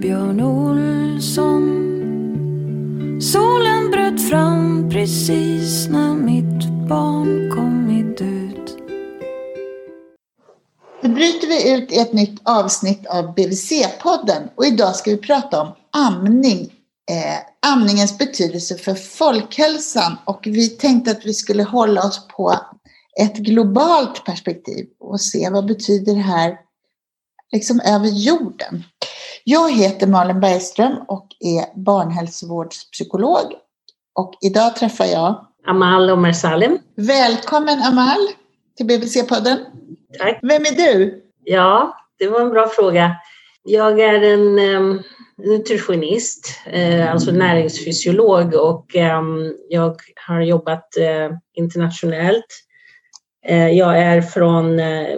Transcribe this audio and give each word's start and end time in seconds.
Björn 0.00 0.40
Olsson. 0.40 1.64
Solen 3.20 3.90
bröt 3.90 4.28
fram 4.28 4.90
precis 4.90 5.88
när 5.88 6.14
mitt 6.14 6.88
barn 6.88 7.50
kommit 7.54 8.20
ut. 8.20 8.76
Nu 11.02 11.08
bryter 11.08 11.46
vi 11.46 11.74
ut 11.74 11.92
i 11.92 11.98
ett 11.98 12.12
nytt 12.12 12.40
avsnitt 12.42 13.06
av 13.06 13.34
BVC-podden 13.34 14.48
och 14.54 14.66
idag 14.66 14.96
ska 14.96 15.10
vi 15.10 15.16
prata 15.16 15.62
om 15.62 15.72
amning. 15.90 16.72
Eh, 17.10 17.72
amningens 17.72 18.18
betydelse 18.18 18.76
för 18.76 18.94
folkhälsan 18.94 20.16
och 20.24 20.40
vi 20.44 20.68
tänkte 20.68 21.10
att 21.10 21.26
vi 21.26 21.34
skulle 21.34 21.62
hålla 21.62 22.02
oss 22.02 22.28
på 22.28 22.54
ett 23.20 23.36
globalt 23.36 24.24
perspektiv 24.24 24.86
och 25.00 25.20
se 25.20 25.50
vad 25.50 25.66
betyder 25.66 26.14
det 26.14 26.20
här 26.20 26.58
liksom 27.52 27.80
över 27.80 28.08
jorden. 28.08 28.84
Jag 29.50 29.72
heter 29.72 30.06
Malin 30.06 30.40
Bergström 30.40 30.92
och 31.08 31.26
är 31.40 31.84
barnhälsovårdspsykolog 31.84 33.44
och 34.14 34.34
idag 34.40 34.76
träffar 34.76 35.04
jag 35.04 35.46
Amal 35.66 36.10
Omer 36.10 36.32
Salim. 36.32 36.78
Välkommen 36.96 37.82
Amal 37.82 38.28
till 38.76 38.86
BBC-podden. 38.86 39.56
Tack. 40.18 40.38
Vem 40.42 40.62
är 40.62 40.76
du? 40.76 41.22
Ja, 41.44 41.96
det 42.18 42.28
var 42.28 42.40
en 42.40 42.50
bra 42.50 42.68
fråga. 42.68 43.16
Jag 43.62 44.00
är 44.00 44.22
en 44.22 44.58
um, 44.58 45.02
nutritionist, 45.36 46.48
uh, 46.76 47.12
alltså 47.12 47.30
näringsfysiolog 47.30 48.54
och 48.54 48.94
um, 48.94 49.54
jag 49.68 49.96
har 50.26 50.40
jobbat 50.40 50.88
uh, 50.98 51.36
internationellt 51.54 52.64
Eh, 53.46 53.68
jag 53.68 53.98
är 53.98 54.22
från, 54.22 54.76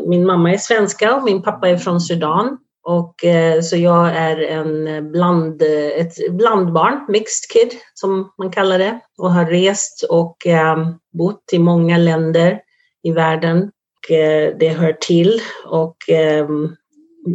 min 0.08 0.26
mamma 0.26 0.52
är 0.52 0.58
svenska 0.58 1.16
och 1.16 1.24
min 1.24 1.42
pappa 1.42 1.68
är 1.68 1.76
från 1.76 2.00
Sudan. 2.00 2.58
Och, 2.82 3.24
eh, 3.24 3.60
så 3.60 3.76
jag 3.76 4.08
är 4.08 4.40
en 4.40 5.12
bland, 5.12 5.62
ett 5.96 6.30
blandbarn, 6.30 7.04
mixed 7.08 7.50
kid 7.52 7.78
som 7.94 8.32
man 8.38 8.50
kallar 8.50 8.78
det, 8.78 9.00
och 9.18 9.32
har 9.32 9.46
rest 9.46 10.04
och 10.10 10.46
eh, 10.46 10.88
bott 11.12 11.44
i 11.52 11.58
många 11.58 11.98
länder 11.98 12.60
i 13.02 13.12
världen. 13.12 13.70
Och, 13.98 14.10
eh, 14.10 14.56
det 14.58 14.68
hör 14.68 14.92
till 14.92 15.40
och 15.66 16.10
eh, 16.10 16.48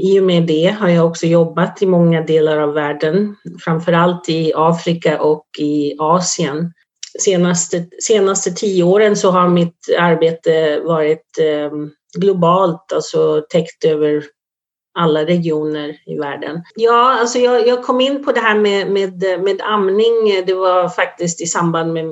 i 0.01 0.19
och 0.19 0.23
med 0.23 0.43
det 0.43 0.75
har 0.79 0.89
jag 0.89 1.07
också 1.07 1.25
jobbat 1.25 1.81
i 1.81 1.85
många 1.85 2.21
delar 2.21 2.57
av 2.57 2.73
världen, 2.73 3.35
framförallt 3.59 4.29
i 4.29 4.51
Afrika 4.55 5.21
och 5.21 5.45
i 5.59 5.95
Asien 5.99 6.73
senaste, 7.19 7.87
senaste 8.01 8.51
tio 8.51 8.83
åren 8.83 9.15
så 9.15 9.31
har 9.31 9.49
mitt 9.49 9.95
arbete 9.99 10.79
varit 10.79 11.25
globalt, 12.17 12.91
alltså 12.93 13.45
täckt 13.49 13.85
över 13.85 14.23
alla 14.95 15.25
regioner 15.25 15.95
i 16.05 16.17
världen. 16.17 16.63
Ja, 16.75 17.19
alltså 17.19 17.39
jag, 17.39 17.67
jag 17.67 17.83
kom 17.83 18.01
in 18.01 18.23
på 18.23 18.31
det 18.31 18.39
här 18.39 18.59
med, 18.59 18.91
med, 18.91 19.23
med 19.43 19.61
amning. 19.61 20.43
Det 20.47 20.53
var 20.53 20.89
faktiskt 20.89 21.41
i 21.41 21.45
samband 21.45 21.93
med 21.93 22.05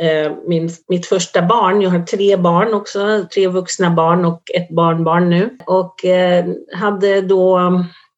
eh, 0.00 0.32
min, 0.46 0.70
mitt 0.88 1.06
första 1.06 1.42
barn. 1.42 1.82
Jag 1.82 1.90
har 1.90 2.02
tre 2.02 2.36
barn 2.36 2.74
också, 2.74 3.24
tre 3.34 3.48
vuxna 3.48 3.90
barn 3.90 4.24
och 4.24 4.42
ett 4.54 4.70
barnbarn 4.70 5.30
nu. 5.30 5.58
Och 5.66 6.04
eh, 6.04 6.44
hade 6.74 7.20
då, 7.20 7.72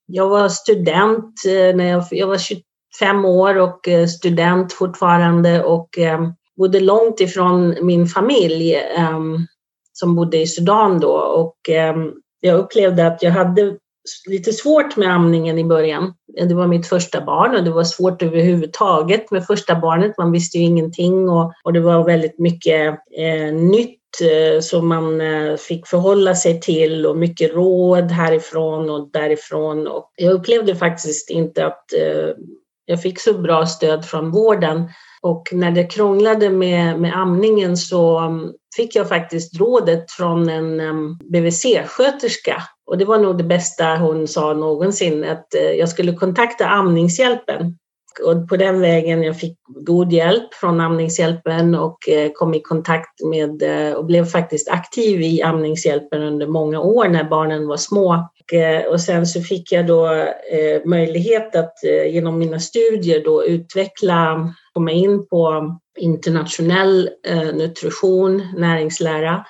jag 0.07 0.29
var 0.29 0.49
student 0.49 1.35
eh, 1.47 1.77
när 1.77 1.91
jag, 1.91 2.05
jag 2.11 2.27
var 2.27 2.39
25 2.39 3.25
år 3.25 3.59
och 3.59 3.89
eh, 3.89 4.07
student 4.07 4.73
fortfarande 4.73 5.65
och 5.65 5.99
eh, 5.99 6.29
bodde 6.57 6.81
långt 6.81 7.21
ifrån 7.21 7.77
min 7.83 8.07
familj 8.07 8.75
eh, 8.75 9.21
som 9.93 10.17
bodde 10.17 10.39
i 10.39 10.47
Sudan 10.47 11.01
då 11.01 11.13
och 11.13 11.57
jag 12.47 12.59
upplevde 12.59 13.07
att 13.07 13.23
jag 13.23 13.31
hade 13.31 13.77
lite 14.27 14.53
svårt 14.53 14.97
med 14.97 15.15
amningen 15.15 15.59
i 15.59 15.65
början. 15.65 16.15
Det 16.49 16.55
var 16.55 16.67
mitt 16.67 16.87
första 16.87 17.21
barn 17.21 17.57
och 17.57 17.65
det 17.65 17.71
var 17.71 17.85
svårt 17.85 18.23
överhuvudtaget 18.23 19.31
med 19.31 19.47
första 19.47 19.75
barnet. 19.75 20.19
Man 20.19 20.33
visste 20.33 20.59
ju 20.59 20.65
ingenting 20.65 21.29
och, 21.29 21.53
och 21.65 21.73
det 21.73 21.81
var 21.81 22.05
väldigt 22.05 22.39
mycket 22.39 22.99
eh, 23.19 23.55
nytt 23.55 24.01
eh, 24.23 24.61
som 24.61 24.89
man 24.89 25.21
eh, 25.21 25.57
fick 25.57 25.87
förhålla 25.87 26.35
sig 26.35 26.61
till 26.61 27.07
och 27.07 27.17
mycket 27.17 27.55
råd 27.55 28.11
härifrån 28.11 28.91
och 28.91 29.11
därifrån. 29.13 29.87
Och 29.87 30.13
jag 30.17 30.33
upplevde 30.33 30.77
faktiskt 30.77 31.31
inte 31.31 31.67
att 31.67 31.93
eh, 31.93 32.31
jag 32.85 33.03
fick 33.03 33.21
så 33.21 33.35
bra 33.35 33.67
stöd 33.67 34.05
från 34.05 34.31
vården 34.31 34.89
och 35.25 35.49
när 35.53 35.71
det 35.71 35.85
krånglade 35.85 36.51
med, 36.51 37.01
med 37.01 37.17
amningen 37.17 37.77
så 37.77 38.19
mm, 38.19 38.53
fick 38.77 38.97
jag 38.97 39.09
faktiskt 39.09 39.61
rådet 39.61 40.11
från 40.11 40.49
en 40.49 40.81
mm, 40.81 41.19
BVC-sköterska 41.33 42.63
och 42.87 42.99
det 42.99 43.05
var 43.05 43.19
nog 43.19 43.39
det 43.39 43.45
bästa 43.45 43.97
hon 43.97 44.29
sa 44.29 44.53
någonsin 44.53 45.25
att 45.25 45.55
eh, 45.55 45.63
jag 45.63 45.89
skulle 45.89 46.13
kontakta 46.13 46.67
Amningshjälpen. 46.67 47.79
Och 48.27 48.49
på 48.49 48.57
den 48.57 48.81
vägen 48.81 49.23
jag 49.23 49.41
fick 49.41 49.59
god 49.87 50.13
hjälp 50.13 50.55
från 50.55 50.81
Amningshjälpen 50.81 51.75
och 51.75 52.09
eh, 52.09 52.31
kom 52.35 52.55
i 52.55 52.61
kontakt 52.61 53.25
med 53.31 53.63
eh, 53.63 53.95
och 53.95 54.05
blev 54.05 54.25
faktiskt 54.25 54.69
aktiv 54.69 55.21
i 55.21 55.43
Amningshjälpen 55.43 56.23
under 56.23 56.47
många 56.47 56.81
år 56.81 57.09
när 57.09 57.25
barnen 57.25 57.67
var 57.67 57.77
små. 57.77 58.29
Och 58.91 59.01
sen 59.01 59.27
så 59.27 59.41
fick 59.41 59.73
jag 59.73 59.87
då 59.87 60.27
möjlighet 60.85 61.57
att 61.57 61.75
genom 62.11 62.39
mina 62.39 62.61
studier 62.61 63.25
då 63.25 63.45
utveckla, 63.45 64.55
komma 64.75 64.91
in 64.91 65.27
på 65.27 65.75
internationell 65.99 67.11
eh, 67.27 67.55
nutrition, 67.55 68.43
näringslära 68.57 69.45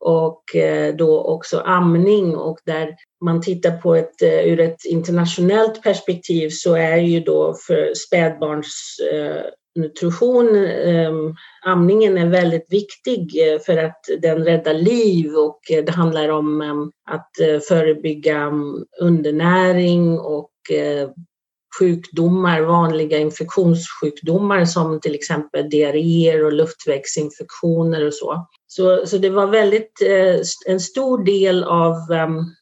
och 0.00 0.56
eh, 0.56 0.94
då 0.94 1.20
också 1.22 1.58
amning 1.58 2.36
och 2.36 2.58
där 2.64 2.96
man 3.24 3.40
tittar 3.40 3.76
på 3.76 3.94
ett 3.94 4.22
eh, 4.22 4.48
ur 4.48 4.60
ett 4.60 4.84
internationellt 4.84 5.82
perspektiv 5.82 6.48
så 6.50 6.74
är 6.74 6.96
ju 6.96 7.20
då 7.20 7.54
för 7.66 7.94
spädbarns 7.94 8.96
nutrition, 9.74 10.56
ehm, 10.64 11.34
amningen 11.66 12.18
är 12.18 12.26
väldigt 12.26 12.66
viktig 12.70 13.32
för 13.66 13.76
att 13.76 14.00
den 14.22 14.44
räddar 14.44 14.74
liv 14.74 15.34
och 15.34 15.60
det 15.68 15.90
handlar 15.90 16.28
om 16.28 16.60
ehm, 16.60 16.90
att 17.10 17.30
förebygga 17.68 18.36
mm, 18.36 18.84
undernäring 19.00 20.18
och 20.18 20.50
sjukdomar, 21.78 22.60
vanliga 22.60 23.18
infektionssjukdomar 23.18 24.64
som 24.64 25.00
till 25.00 25.14
exempel 25.14 25.70
diarréer 25.70 26.44
och 26.44 26.52
luftvägsinfektioner 26.52 28.06
och 28.06 28.14
så. 28.14 28.46
Så, 28.66 29.06
så 29.06 29.18
det 29.18 29.30
var 29.30 29.46
väldigt 29.46 30.02
eh, 30.02 30.40
en 30.66 30.80
stor 30.80 31.24
del 31.24 31.64
av 31.64 31.94
um, 32.10 32.54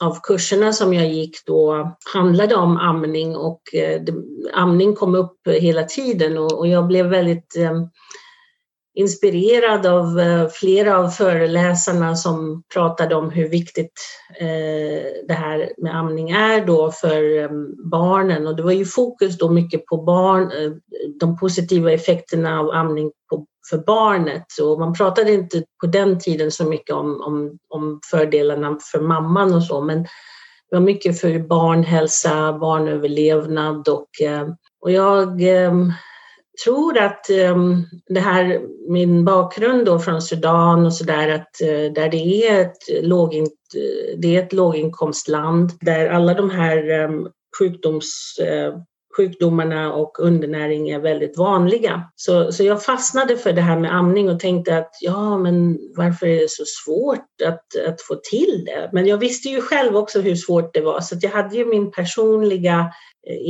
av 0.00 0.18
kurserna 0.22 0.72
som 0.72 0.94
jag 0.94 1.08
gick 1.08 1.46
då 1.46 1.90
handlade 2.14 2.54
om 2.54 2.76
amning 2.76 3.36
och 3.36 3.74
eh, 3.74 4.02
amning 4.54 4.94
kom 4.94 5.14
upp 5.14 5.36
hela 5.46 5.84
tiden 5.84 6.38
och, 6.38 6.58
och 6.58 6.68
jag 6.68 6.86
blev 6.86 7.06
väldigt 7.06 7.56
eh, 7.56 7.72
inspirerad 8.96 9.86
av 9.86 10.20
eh, 10.20 10.48
flera 10.48 10.98
av 10.98 11.08
föreläsarna 11.08 12.16
som 12.16 12.62
pratade 12.74 13.14
om 13.14 13.30
hur 13.30 13.48
viktigt 13.48 13.92
eh, 14.40 15.26
det 15.28 15.34
här 15.34 15.72
med 15.78 15.96
amning 15.96 16.30
är 16.30 16.66
då 16.66 16.92
för 16.92 17.38
eh, 17.42 17.50
barnen 17.90 18.46
och 18.46 18.56
det 18.56 18.62
var 18.62 18.72
ju 18.72 18.84
fokus 18.84 19.38
då 19.38 19.50
mycket 19.50 19.86
på 19.86 20.02
barn, 20.02 20.50
de 21.20 21.38
positiva 21.38 21.92
effekterna 21.92 22.60
av 22.60 22.70
amning 22.70 23.12
på 23.30 23.46
för 23.70 23.78
barnet. 23.78 24.46
Och 24.62 24.78
man 24.78 24.92
pratade 24.92 25.32
inte 25.32 25.64
på 25.80 25.86
den 25.86 26.18
tiden 26.18 26.50
så 26.50 26.64
mycket 26.64 26.94
om, 26.94 27.20
om, 27.20 27.58
om 27.68 28.00
fördelarna 28.10 28.78
för 28.92 29.00
mamman 29.00 29.54
och 29.54 29.62
så, 29.62 29.80
men 29.80 30.02
det 30.70 30.76
var 30.76 30.80
mycket 30.80 31.20
för 31.20 31.38
barnhälsa, 31.38 32.52
barnöverlevnad 32.52 33.88
och, 33.88 34.08
och 34.80 34.90
jag 34.90 35.40
tror 36.64 36.98
att 36.98 37.26
um, 37.30 37.86
det 38.06 38.20
här, 38.20 38.60
min 38.88 39.24
bakgrund 39.24 39.86
då 39.86 39.98
från 39.98 40.22
Sudan 40.22 40.86
och 40.86 40.94
sådär, 40.94 41.28
att 41.28 41.60
eh, 41.60 41.92
där 41.92 42.08
det 42.08 42.48
är 42.48 42.60
ett, 42.60 43.04
lågin, 43.04 43.44
eh, 43.74 44.18
det 44.18 44.36
är 44.36 44.42
ett 44.42 44.52
låginkomstland 44.52 45.70
där 45.80 46.08
alla 46.08 46.34
de 46.34 46.50
här 46.50 46.90
ehm, 46.90 47.28
sjukdoms 47.58 48.38
eh, 48.38 48.74
sjukdomarna 49.16 49.92
och 49.92 50.20
undernäring 50.20 50.88
är 50.88 50.98
väldigt 50.98 51.38
vanliga. 51.38 52.02
Så, 52.16 52.52
så 52.52 52.64
jag 52.64 52.84
fastnade 52.84 53.36
för 53.36 53.52
det 53.52 53.60
här 53.60 53.78
med 53.78 53.94
amning 53.94 54.30
och 54.30 54.40
tänkte 54.40 54.78
att 54.78 54.90
ja, 55.00 55.38
men 55.38 55.78
varför 55.96 56.26
är 56.26 56.40
det 56.40 56.50
så 56.50 56.64
svårt 56.66 57.42
att, 57.44 57.88
att 57.88 58.02
få 58.02 58.14
till 58.14 58.64
det? 58.66 58.90
Men 58.92 59.06
jag 59.06 59.18
visste 59.18 59.48
ju 59.48 59.60
själv 59.60 59.96
också 59.96 60.20
hur 60.20 60.34
svårt 60.34 60.74
det 60.74 60.80
var, 60.80 61.00
så 61.00 61.16
jag 61.20 61.30
hade 61.30 61.56
ju 61.56 61.64
min 61.64 61.90
personliga 61.90 62.92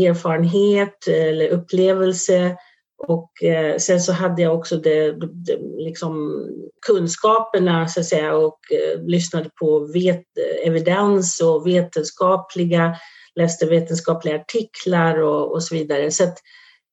erfarenhet 0.09 1.09
eller 1.09 1.49
upplevelse 1.49 2.57
och 2.99 3.43
eh, 3.43 3.77
sen 3.77 4.01
så 4.01 4.13
hade 4.13 4.43
jag 4.43 4.55
också 4.55 4.77
det, 4.77 5.13
det, 5.13 5.59
liksom 5.79 6.43
kunskaperna 6.87 7.89
så 7.89 8.01
att 8.01 8.07
säga 8.07 8.37
och 8.37 8.59
eh, 8.73 9.01
lyssnade 9.03 9.51
på 9.61 9.93
vet, 9.93 10.25
evidens 10.65 11.41
och 11.41 11.67
vetenskapliga 11.67 12.97
läste 13.37 13.67
vetenskapliga 13.67 14.37
artiklar 14.37 15.19
och, 15.19 15.53
och 15.53 15.63
så 15.63 15.75
vidare. 15.75 16.11
Så 16.11 16.25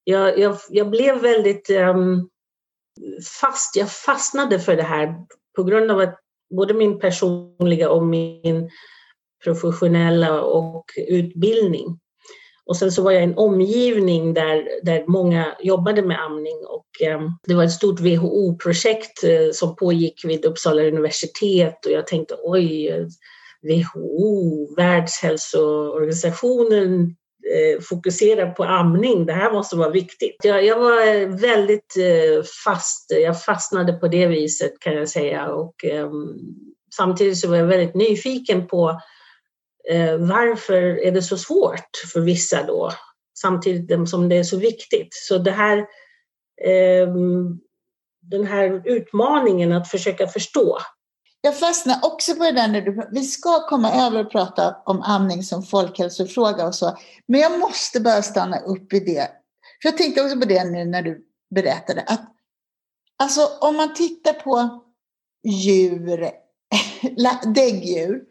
jag, 0.04 0.40
jag, 0.40 0.58
jag, 0.70 0.90
blev 0.90 1.22
väldigt 1.22 1.70
um, 1.70 2.30
fast, 3.42 3.76
jag 3.76 3.92
fastnade 3.92 4.60
för 4.60 4.76
det 4.76 4.84
här 4.84 5.16
på 5.56 5.64
grund 5.64 5.92
av 5.92 6.00
att 6.00 6.20
både 6.56 6.74
min 6.74 7.00
personliga 7.00 7.90
och 7.90 8.04
min 8.04 8.70
professionella 9.44 10.42
och 10.42 10.86
utbildning. 11.08 12.00
Och 12.66 12.78
sen 12.78 12.92
så 12.92 13.02
var 13.02 13.12
jag 13.12 13.22
i 13.22 13.24
en 13.24 13.38
omgivning 13.38 14.34
där, 14.34 14.68
där 14.84 15.04
många 15.08 15.56
jobbade 15.60 16.02
med 16.02 16.24
amning 16.24 16.58
och 16.68 17.02
eh, 17.08 17.22
det 17.48 17.54
var 17.54 17.64
ett 17.64 17.72
stort 17.72 18.00
WHO-projekt 18.00 19.24
eh, 19.24 19.52
som 19.54 19.76
pågick 19.76 20.26
vid 20.26 20.46
Uppsala 20.46 20.84
universitet 20.84 21.86
och 21.86 21.92
jag 21.92 22.08
tänkte 22.08 22.36
oj, 22.44 23.08
WHO, 23.64 24.76
Världshälsoorganisationen 24.76 27.16
eh, 27.54 27.80
fokuserar 27.82 28.52
på 28.52 28.64
amning, 28.64 29.26
det 29.26 29.34
här 29.34 29.52
måste 29.52 29.76
vara 29.76 29.90
viktigt. 29.90 30.36
Jag, 30.44 30.66
jag 30.66 30.80
var 30.80 31.08
eh, 31.08 31.28
väldigt 31.28 31.98
eh, 31.98 32.44
fast, 32.66 33.12
jag 33.12 33.44
fastnade 33.44 33.94
på 33.94 34.08
det 34.08 34.28
viset 34.28 34.80
kan 34.80 34.94
jag 34.94 35.10
säga 35.10 35.48
och 35.48 35.86
eh, 35.86 36.10
samtidigt 36.96 37.38
så 37.38 37.50
var 37.50 37.58
jag 37.58 37.66
väldigt 37.66 37.96
nyfiken 37.96 38.68
på 38.68 39.00
eh, 39.90 40.18
varför 40.18 40.82
är 40.82 41.12
det 41.12 41.22
så 41.22 41.38
svårt 41.38 41.90
för 42.14 42.22
vissa 42.22 42.64
då, 42.64 42.92
samtidigt 43.40 44.10
som 44.10 44.30
det 44.30 44.36
är 44.36 44.44
så 44.44 44.58
viktigt. 44.58 45.08
Så 45.12 45.38
det 45.38 45.52
här, 45.52 45.78
eh, 46.66 47.08
den 48.22 48.46
här 48.46 48.82
utmaningen 48.86 49.72
att 49.72 49.90
försöka 49.90 50.28
förstå. 50.28 50.78
Jag 51.42 51.60
fastnar 51.60 52.00
också 52.04 52.36
på 52.36 52.44
det 52.44 52.52
där 52.52 52.68
när 52.68 52.82
du, 52.82 53.10
vi 53.12 53.24
ska 53.24 53.68
komma 53.68 53.92
över 54.08 54.26
och 54.26 54.32
prata 54.32 54.76
om 54.86 55.02
amning 55.02 55.44
som 55.44 55.64
folkhälsofråga 55.64 56.68
och 56.68 56.76
så, 56.76 56.98
men 57.28 57.40
jag 57.40 57.60
måste 57.60 58.00
bara 58.00 58.22
stanna 58.22 58.60
upp 58.60 58.94
i 58.94 59.00
det. 59.00 59.28
För 59.82 59.90
jag 59.90 59.98
tänkte 59.98 60.22
också 60.22 60.40
på 60.40 60.46
det 60.46 60.64
nu 60.64 60.86
när 60.86 61.02
du 61.02 61.26
berättade 61.56 62.02
att 62.02 62.30
alltså 63.18 63.42
om 63.62 63.76
man 63.78 63.94
tittar 63.94 64.34
på 64.34 64.84
djur, 65.44 66.30
däggdjur, 67.56 68.22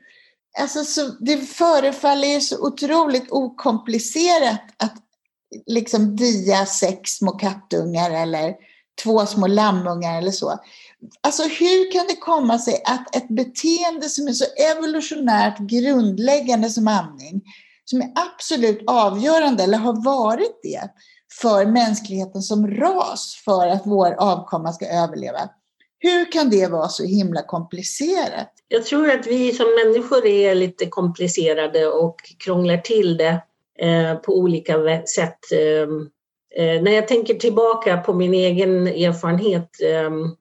Alltså, 0.58 0.84
så 0.84 1.08
det 1.20 1.36
förefaller 1.36 2.28
ju 2.28 2.40
så 2.40 2.66
otroligt 2.66 3.30
okomplicerat 3.30 4.62
att 4.76 4.94
liksom 5.66 6.16
dia 6.16 6.66
sex 6.66 7.10
små 7.10 7.30
kattungar 7.30 8.10
eller 8.10 8.54
två 9.02 9.26
små 9.26 9.46
lammungar 9.46 10.18
eller 10.18 10.30
så. 10.30 10.58
Alltså 11.20 11.42
hur 11.42 11.92
kan 11.92 12.06
det 12.06 12.16
komma 12.16 12.58
sig 12.58 12.82
att 12.84 13.16
ett 13.16 13.28
beteende 13.28 14.08
som 14.08 14.28
är 14.28 14.32
så 14.32 14.44
evolutionärt 14.70 15.58
grundläggande 15.58 16.70
som 16.70 16.88
amning, 16.88 17.42
som 17.84 18.00
är 18.00 18.12
absolut 18.14 18.84
avgörande 18.86 19.62
eller 19.62 19.78
har 19.78 20.04
varit 20.04 20.60
det 20.62 20.90
för 21.40 21.66
mänskligheten 21.66 22.42
som 22.42 22.66
ras 22.66 23.42
för 23.44 23.68
att 23.68 23.82
vår 23.84 24.12
avkomma 24.12 24.72
ska 24.72 24.86
överleva, 24.86 25.48
hur 26.02 26.32
kan 26.32 26.50
det 26.50 26.70
vara 26.70 26.88
så 26.88 27.04
himla 27.04 27.42
komplicerat? 27.42 28.52
Jag 28.68 28.84
tror 28.84 29.10
att 29.10 29.26
vi 29.26 29.52
som 29.52 29.66
människor 29.84 30.26
är 30.26 30.54
lite 30.54 30.86
komplicerade 30.86 31.86
och 31.86 32.16
krånglar 32.38 32.76
till 32.76 33.16
det 33.16 33.42
eh, 33.78 34.14
på 34.14 34.38
olika 34.38 35.02
sätt. 35.06 35.52
Ehm, 35.52 36.10
eh, 36.56 36.82
när 36.82 36.92
jag 36.92 37.08
tänker 37.08 37.34
tillbaka 37.34 37.96
på 37.96 38.14
min 38.14 38.34
egen 38.34 38.86
erfarenhet 38.86 39.70
ehm, 39.84 40.36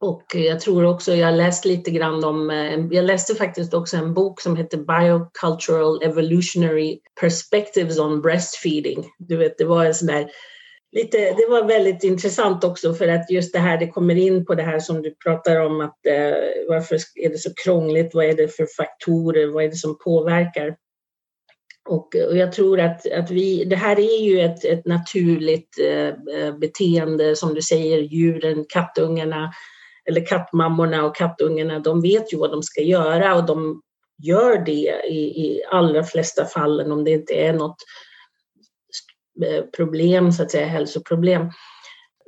och 0.00 0.24
jag 0.34 0.60
tror 0.60 0.84
också 0.84 1.14
jag 1.14 1.34
läst 1.34 1.64
lite 1.64 1.90
grann 1.90 2.24
om, 2.24 2.50
eh, 2.50 2.86
jag 2.90 3.04
läste 3.04 3.34
faktiskt 3.34 3.74
också 3.74 3.96
en 3.96 4.14
bok 4.14 4.40
som 4.40 4.56
heter 4.56 4.78
Biocultural 4.78 6.02
Evolutionary 6.02 7.00
Perspectives 7.20 7.98
on 7.98 8.20
Breastfeeding. 8.20 9.06
Du 9.18 9.36
vet, 9.36 9.58
det 9.58 9.64
var 9.64 9.84
en 9.84 9.94
sån 9.94 10.06
där 10.06 10.30
lite, 10.92 11.18
det 11.18 11.46
var 11.48 11.64
väldigt 11.64 12.04
intressant 12.04 12.64
också 12.64 12.94
för 12.94 13.08
att 13.08 13.30
just 13.30 13.52
det 13.52 13.58
här, 13.58 13.78
det 13.78 13.88
kommer 13.88 14.14
in 14.14 14.46
på 14.46 14.54
det 14.54 14.62
här 14.62 14.80
som 14.80 15.02
du 15.02 15.14
pratar 15.14 15.60
om 15.60 15.80
att 15.80 16.06
eh, 16.06 16.34
varför 16.68 16.98
är 17.14 17.28
det 17.28 17.38
så 17.38 17.50
krångligt? 17.64 18.14
Vad 18.14 18.24
är 18.24 18.34
det 18.34 18.56
för 18.56 18.66
faktorer? 18.76 19.46
Vad 19.46 19.64
är 19.64 19.68
det 19.68 19.76
som 19.76 19.98
påverkar? 20.04 20.76
Och, 21.88 22.16
och 22.28 22.36
jag 22.36 22.52
tror 22.52 22.80
att, 22.80 23.12
att 23.12 23.30
vi, 23.30 23.64
det 23.64 23.76
här 23.76 24.00
är 24.00 24.22
ju 24.22 24.40
ett, 24.40 24.64
ett 24.64 24.86
naturligt 24.86 25.78
eh, 25.80 26.08
eh, 26.08 26.58
beteende 26.58 27.36
som 27.36 27.54
du 27.54 27.62
säger, 27.62 27.98
djuren, 27.98 28.64
kattungarna 28.68 29.52
eller 30.04 30.26
kattmammorna 30.26 31.04
och 31.04 31.16
kattungarna, 31.16 31.78
de 31.78 32.02
vet 32.02 32.32
ju 32.32 32.36
vad 32.36 32.50
de 32.50 32.62
ska 32.62 32.80
göra 32.80 33.34
och 33.34 33.46
de 33.46 33.82
gör 34.22 34.64
det 34.64 35.02
i, 35.08 35.18
i 35.18 35.62
allra 35.70 36.04
flesta 36.04 36.44
fallen 36.44 36.92
om 36.92 37.04
det 37.04 37.10
inte 37.10 37.32
är 37.34 37.52
något 37.52 37.76
Eh, 39.44 39.64
problem, 39.76 40.32
så 40.32 40.42
att 40.42 40.50
säga, 40.50 40.66
hälsoproblem. 40.66 41.50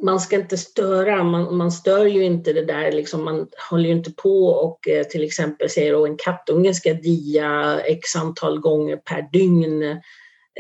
Man 0.03 0.21
ska 0.21 0.37
inte 0.37 0.57
störa, 0.57 1.25
man, 1.25 1.57
man 1.57 1.73
stör 1.73 2.07
ju 2.07 2.25
inte 2.25 2.53
det 2.53 2.65
där, 2.65 2.93
liksom, 2.93 3.25
man 3.25 3.49
håller 3.71 3.85
ju 3.85 3.93
inte 3.93 4.13
på 4.13 4.47
och 4.47 4.89
eh, 4.89 5.05
till 5.05 5.25
exempel 5.25 5.71
säger 5.71 6.03
att 6.03 6.09
en 6.09 6.17
kattunge 6.17 6.75
ska 6.75 6.95
dia 6.95 7.81
x 7.81 8.17
antal 8.17 8.61
gånger 8.61 8.97
per 8.97 9.29
dygn 9.33 10.01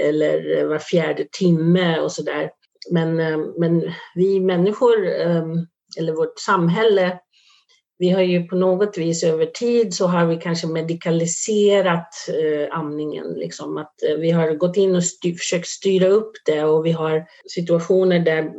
eller 0.00 0.64
var 0.64 0.78
fjärde 0.78 1.26
timme 1.32 1.98
och 1.98 2.12
sådär. 2.12 2.50
Men, 2.90 3.20
eh, 3.20 3.38
men 3.58 3.92
vi 4.14 4.40
människor, 4.40 5.06
eh, 5.06 5.44
eller 5.98 6.12
vårt 6.12 6.38
samhälle, 6.38 7.18
vi 8.02 8.10
har 8.10 8.22
ju 8.22 8.46
på 8.48 8.56
något 8.56 8.98
vis 8.98 9.24
över 9.24 9.46
tid 9.46 9.94
så 9.94 10.06
har 10.06 10.26
vi 10.26 10.36
kanske 10.36 10.66
medikaliserat 10.66 12.14
eh, 12.28 12.78
amningen. 12.78 13.26
Liksom. 13.26 13.78
Att, 13.78 14.02
eh, 14.02 14.16
vi 14.16 14.30
har 14.30 14.54
gått 14.54 14.76
in 14.76 14.96
och 14.96 15.04
styr, 15.04 15.34
försökt 15.34 15.66
styra 15.66 16.08
upp 16.08 16.32
det 16.44 16.64
och 16.64 16.86
vi 16.86 16.92
har 16.92 17.24
situationer 17.54 18.20
där 18.20 18.52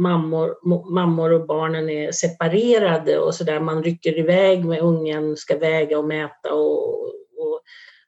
mammor, 0.00 0.54
mammor 0.94 1.32
och 1.32 1.46
barnen 1.46 1.90
är 1.90 2.12
separerade 2.12 3.18
och 3.18 3.34
så 3.34 3.44
där 3.44 3.60
man 3.60 3.82
rycker 3.82 4.18
iväg 4.18 4.64
med 4.64 4.80
ungen, 4.80 5.36
ska 5.36 5.58
väga 5.58 5.98
och 5.98 6.08
mäta 6.08 6.54
och, 6.54 7.04
och 7.38 7.60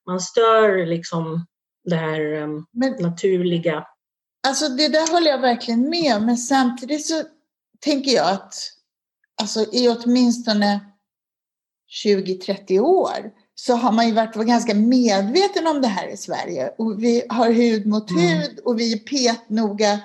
man 0.06 0.20
stör 0.20 0.86
liksom 0.86 1.46
det 1.84 1.96
här 1.96 2.32
eh, 2.32 2.48
men, 2.72 2.92
naturliga. 2.98 3.86
Alltså 4.48 4.68
det 4.68 4.88
där 4.88 5.12
håller 5.12 5.30
jag 5.30 5.40
verkligen 5.40 5.90
med 5.90 6.22
men 6.22 6.36
samtidigt 6.36 7.06
så 7.06 7.22
tänker 7.80 8.10
jag 8.10 8.30
att 8.30 8.54
alltså 9.40 9.66
i 9.72 9.88
åtminstone 9.88 10.80
20-30 12.04 12.80
år 12.80 13.30
så 13.54 13.74
har 13.74 13.92
man 13.92 14.06
ju 14.06 14.14
varit 14.14 14.34
ganska 14.34 14.74
medveten 14.74 15.66
om 15.66 15.82
det 15.82 15.88
här 15.88 16.08
i 16.08 16.16
Sverige. 16.16 16.72
Och 16.78 17.02
vi 17.02 17.22
har 17.28 17.50
hud 17.50 17.86
mot 17.86 18.10
mm. 18.10 18.22
hud 18.22 18.58
och 18.64 18.80
vi 18.80 18.92
är 18.92 18.98
petnoga 18.98 20.00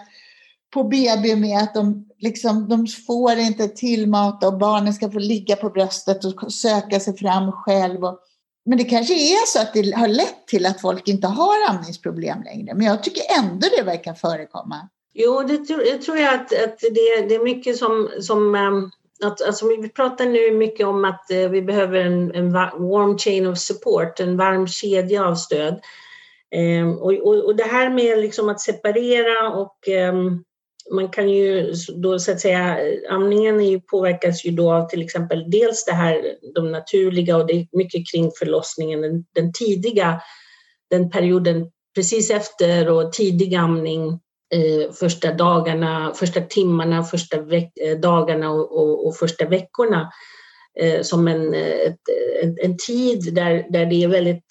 på 0.74 0.84
BB 0.84 1.36
med 1.36 1.60
att 1.60 1.74
de, 1.74 2.10
liksom, 2.20 2.70
de 2.70 2.88
får 2.88 3.38
inte 3.38 3.68
tillmata 3.68 4.48
och 4.48 4.57
barnen 4.57 4.94
ska 4.94 5.12
få 5.12 5.19
ligga 5.19 5.56
på 5.56 5.69
bröstet 5.69 6.26
och 6.26 6.54
söka 6.54 7.00
sig 7.00 7.18
fram 7.18 7.52
själv. 7.52 8.04
Och, 8.04 8.19
men 8.66 8.78
det 8.78 8.83
kanske 8.83 9.14
är 9.14 9.45
så 9.45 9.62
att 9.62 9.74
det 9.74 9.95
har 9.95 10.07
lett 10.07 10.48
till 10.48 10.66
att 10.66 10.81
folk 10.81 11.07
inte 11.07 11.28
har 11.28 11.69
amningsproblem 11.69 12.44
längre. 12.44 12.74
Men 12.74 12.86
jag 12.86 13.04
tycker 13.04 13.24
ändå 13.40 13.68
det 13.78 13.83
verkar 13.83 14.14
förekomma. 14.14 14.90
Jo, 15.14 15.44
det 15.44 15.57
tror, 15.57 15.83
jag 15.83 16.02
tror 16.02 16.18
jag 16.18 16.33
att, 16.33 16.64
att 16.64 16.80
det, 16.80 17.28
det 17.30 17.36
är 17.36 17.44
mycket 17.44 17.78
som, 17.78 18.09
som 18.21 18.56
um 18.56 18.92
att, 19.24 19.42
alltså 19.42 19.68
vi 19.68 19.90
pratar 19.90 20.26
nu 20.26 20.52
mycket 20.52 20.88
om 20.88 21.06
att 21.06 21.31
eh, 21.31 21.50
vi 21.50 21.62
behöver 21.62 22.00
en, 22.00 22.36
en, 22.36 22.54
warm 22.54 23.18
chain 23.18 23.48
of 23.48 23.57
support, 23.57 24.19
en 24.19 24.38
varm 24.38 24.68
kedja 24.68 25.26
av 25.26 25.36
stöd. 25.36 25.80
Eh, 26.56 26.90
och, 26.90 27.14
och, 27.14 27.45
och, 27.45 27.56
det 27.56 27.64
här 27.64 27.90
med 27.90 28.19
liksom 28.19 28.50
att 28.50 28.62
separera 28.62 29.50
och 29.50 29.90
eh, 29.90 30.14
man 30.92 31.10
kan 31.10 31.30
ju 31.30 31.74
då 31.95 32.19
så 32.19 32.31
att 32.31 32.40
säga, 32.40 32.78
amningen 33.10 33.66
ju, 33.66 33.81
påverkas 33.81 34.45
ju 34.45 34.52
då 34.52 34.74
av 34.74 34.90
till 34.90 35.02
exempel 35.02 35.52
dels 35.52 35.86
det 35.86 35.94
här, 35.94 36.36
de 36.56 36.72
naturliga 36.72 37.38
och 37.38 37.48
det 37.48 37.54
är 37.54 37.68
mycket 37.72 38.12
kring 38.12 38.31
förlossningen, 38.40 39.02
den, 39.02 39.26
den 39.34 39.54
tidiga, 39.54 40.22
den 40.90 41.10
perioden 41.10 41.72
precis 41.95 42.31
efter 42.31 42.90
och 42.90 43.14
tidig 43.14 43.56
amning 43.56 44.19
eh, 44.54 44.92
första 44.92 45.33
dagarna, 45.33 46.14
första 46.16 46.42
timmarna, 46.42 47.04
första 47.04 47.37
eh, 47.37 47.99
dagarna 48.02 48.52
och, 48.52 48.78
och, 48.78 49.07
och, 49.07 49.16
första 49.16 49.45
veckorna 49.45 50.11
eh, 50.80 51.02
som 51.02 51.28
en, 51.28 51.54
eh, 51.54 51.80
ett, 51.87 52.02
en, 52.44 52.57
en, 52.61 52.78
tid 52.78 53.33
där, 53.33 53.66
där 53.69 53.85
det 53.85 54.04
är 54.04 54.07
väldigt 54.07 54.45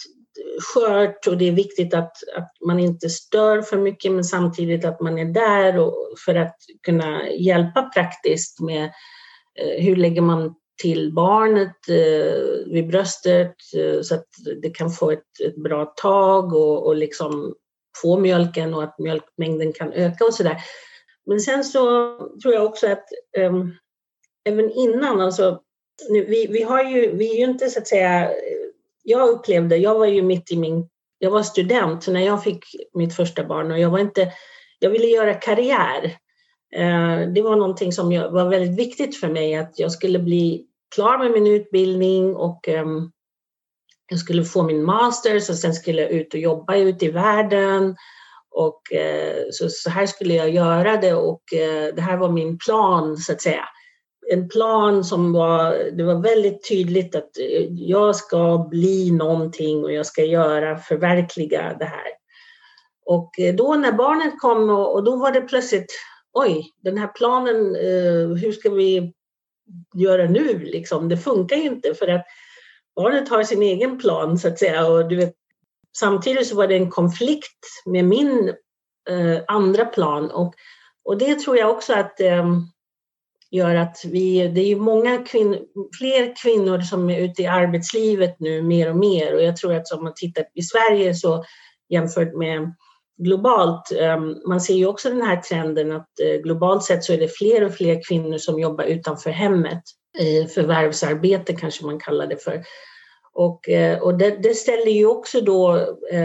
skört 0.74 1.26
och 1.26 1.38
det 1.38 1.48
är 1.48 1.52
viktigt 1.52 1.94
att, 1.94 2.12
att 2.36 2.52
man 2.66 2.80
inte 2.80 3.08
stör 3.08 3.62
för 3.62 3.76
mycket 3.78 4.12
men 4.12 4.24
samtidigt 4.24 4.84
att 4.84 5.00
man 5.00 5.18
är 5.18 5.24
där 5.24 5.78
och, 5.78 5.94
för 6.24 6.34
att 6.34 6.56
kunna 6.82 7.30
hjälpa 7.30 7.82
praktiskt 7.82 8.60
med 8.60 8.84
eh, 9.60 9.84
hur 9.84 9.96
lägger 9.96 10.20
man 10.20 10.54
till 10.82 11.12
barnet 11.14 11.88
eh, 11.88 12.72
vid 12.72 12.88
bröstet 12.88 13.54
eh, 13.76 14.00
så 14.02 14.14
att 14.14 14.26
det 14.62 14.70
kan 14.70 14.90
få 14.90 15.10
ett, 15.10 15.40
ett 15.44 15.56
bra 15.56 15.84
tag 15.84 16.52
och, 16.54 16.86
och 16.86 16.96
liksom 16.96 17.54
få 18.02 18.18
mjölken 18.18 18.74
och 18.74 18.82
att 18.82 18.98
mjölkmängden 18.98 19.72
kan 19.72 19.92
öka 19.92 20.24
och 20.24 20.34
sådär. 20.34 20.56
Men 21.26 21.40
sen 21.40 21.64
så 21.64 22.16
tror 22.42 22.54
jag 22.54 22.64
också 22.64 22.92
att 22.92 23.04
um, 23.38 23.74
även 24.44 24.70
innan, 24.70 25.20
alltså, 25.20 25.60
nu, 26.10 26.24
vi, 26.24 26.46
vi, 26.46 26.62
har 26.62 26.82
ju, 26.84 27.16
vi 27.16 27.30
är 27.30 27.36
ju 27.36 27.44
inte 27.44 27.68
så 27.68 27.78
att 27.78 27.88
säga, 27.88 28.30
jag 29.02 29.28
upplevde, 29.28 29.76
jag 29.76 29.98
var 29.98 30.06
ju 30.06 30.22
mitt 30.22 30.52
i 30.52 30.56
min, 30.56 30.88
jag 31.18 31.30
var 31.30 31.42
student 31.42 32.08
när 32.08 32.20
jag 32.20 32.44
fick 32.44 32.64
mitt 32.94 33.16
första 33.16 33.44
barn 33.44 33.72
och 33.72 33.78
jag 33.78 33.90
var 33.90 33.98
inte, 33.98 34.32
jag 34.78 34.90
ville 34.90 35.06
göra 35.06 35.34
karriär. 35.34 36.04
Uh, 36.76 37.32
det 37.32 37.42
var 37.42 37.56
någonting 37.56 37.92
som 37.92 38.12
jag, 38.12 38.30
var 38.30 38.48
väldigt 38.48 38.78
viktigt 38.78 39.20
för 39.20 39.28
mig, 39.28 39.54
att 39.54 39.78
jag 39.78 39.92
skulle 39.92 40.18
bli 40.18 40.66
klar 40.94 41.18
med 41.18 41.30
min 41.30 41.46
utbildning 41.46 42.36
och 42.36 42.68
um, 42.68 43.12
jag 44.10 44.18
skulle 44.18 44.44
få 44.44 44.62
min 44.62 44.84
masters 44.84 45.50
och 45.50 45.56
sen 45.56 45.74
skulle 45.74 46.02
jag 46.02 46.10
ut 46.10 46.34
och 46.34 46.40
jobba 46.40 46.76
ute 46.76 47.04
i 47.04 47.10
världen 47.10 47.96
Och 48.50 48.92
eh, 48.92 49.44
så, 49.50 49.68
så 49.68 49.90
här 49.90 50.06
skulle 50.06 50.34
jag 50.34 50.50
göra 50.50 50.96
det 50.96 51.14
och 51.14 51.54
eh, 51.54 51.94
det 51.94 52.02
här 52.02 52.16
var 52.16 52.30
min 52.30 52.58
plan 52.58 53.16
så 53.16 53.32
att 53.32 53.42
säga. 53.42 53.64
En 54.32 54.48
plan 54.48 55.04
som 55.04 55.32
var, 55.32 55.90
det 55.96 56.04
var 56.04 56.22
väldigt 56.22 56.68
tydligt 56.68 57.14
att 57.14 57.38
eh, 57.38 57.64
jag 57.70 58.16
ska 58.16 58.66
bli 58.70 59.10
någonting 59.10 59.84
och 59.84 59.92
jag 59.92 60.06
ska 60.06 60.24
göra, 60.24 60.78
förverkliga 60.78 61.76
det 61.78 61.84
här. 61.84 62.08
Och 63.06 63.38
eh, 63.38 63.54
då 63.54 63.74
när 63.74 63.92
barnet 63.92 64.40
kom 64.40 64.70
och, 64.70 64.94
och 64.94 65.04
då 65.04 65.16
var 65.16 65.32
det 65.32 65.40
plötsligt, 65.40 65.92
oj, 66.32 66.70
den 66.82 66.98
här 66.98 67.08
planen, 67.08 67.76
eh, 67.76 68.36
hur 68.36 68.52
ska 68.52 68.70
vi 68.70 69.12
göra 69.94 70.24
nu 70.24 70.58
liksom? 70.58 71.08
Det 71.08 71.16
funkar 71.16 71.56
ju 71.56 71.62
inte 71.62 71.94
för 71.94 72.08
att 72.08 72.26
barnet 72.96 73.28
har 73.28 73.42
sin 73.42 73.62
egen 73.62 73.98
plan 73.98 74.38
så 74.38 74.48
att 74.48 74.58
säga 74.58 74.86
och 74.86 75.08
du 75.08 75.16
vet, 75.16 75.34
samtidigt 75.98 76.46
så 76.46 76.56
var 76.56 76.68
det 76.68 76.76
en 76.76 76.90
konflikt 76.90 77.58
med 77.86 78.04
min 78.04 78.48
eh, 79.10 79.42
andra 79.48 79.84
plan 79.84 80.30
och, 80.30 80.54
och 81.04 81.18
det 81.18 81.38
tror 81.38 81.58
jag 81.58 81.70
också 81.70 81.92
att 81.92 82.20
eh, 82.20 82.46
gör 83.50 83.74
att 83.74 83.96
vi, 84.04 84.48
det 84.48 84.60
är 84.60 84.66
ju 84.66 84.76
många 84.76 85.18
kvinnor, 85.18 85.58
fler 85.98 86.34
kvinnor 86.42 86.80
som 86.80 87.10
är 87.10 87.20
ute 87.20 87.42
i 87.42 87.46
arbetslivet 87.46 88.36
nu 88.40 88.62
mer 88.62 88.90
och 88.90 88.96
mer 88.96 89.34
och 89.34 89.42
jag 89.42 89.56
tror 89.56 89.74
att 89.74 89.92
om 89.92 90.04
man 90.04 90.12
tittar 90.16 90.44
i 90.54 90.62
Sverige 90.62 91.14
så 91.14 91.44
jämfört 91.88 92.34
med 92.34 92.74
globalt, 93.22 93.92
eh, 93.92 94.20
man 94.48 94.60
ser 94.60 94.74
ju 94.74 94.86
också 94.86 95.08
den 95.08 95.22
här 95.22 95.36
trenden 95.36 95.92
att 95.92 96.08
eh, 96.22 96.42
globalt 96.42 96.84
sett 96.84 97.04
så 97.04 97.12
är 97.12 97.18
det 97.18 97.28
fler 97.28 97.64
och 97.64 97.74
fler 97.74 98.02
kvinnor 98.08 98.38
som 98.38 98.60
jobbar 98.60 98.84
utanför 98.84 99.30
hemmet, 99.30 99.82
i 100.18 100.46
förvärvsarbete 100.46 101.52
kanske 101.52 101.84
man 101.84 102.00
kallar 102.00 102.26
det 102.26 102.42
för. 102.44 102.64
Och, 103.34 103.68
eh, 103.68 103.98
och 103.98 104.18
det, 104.18 104.30
det, 104.30 104.54
ställer 104.54 104.90
ju 104.90 105.06
också 105.06 105.40
då 105.40 105.76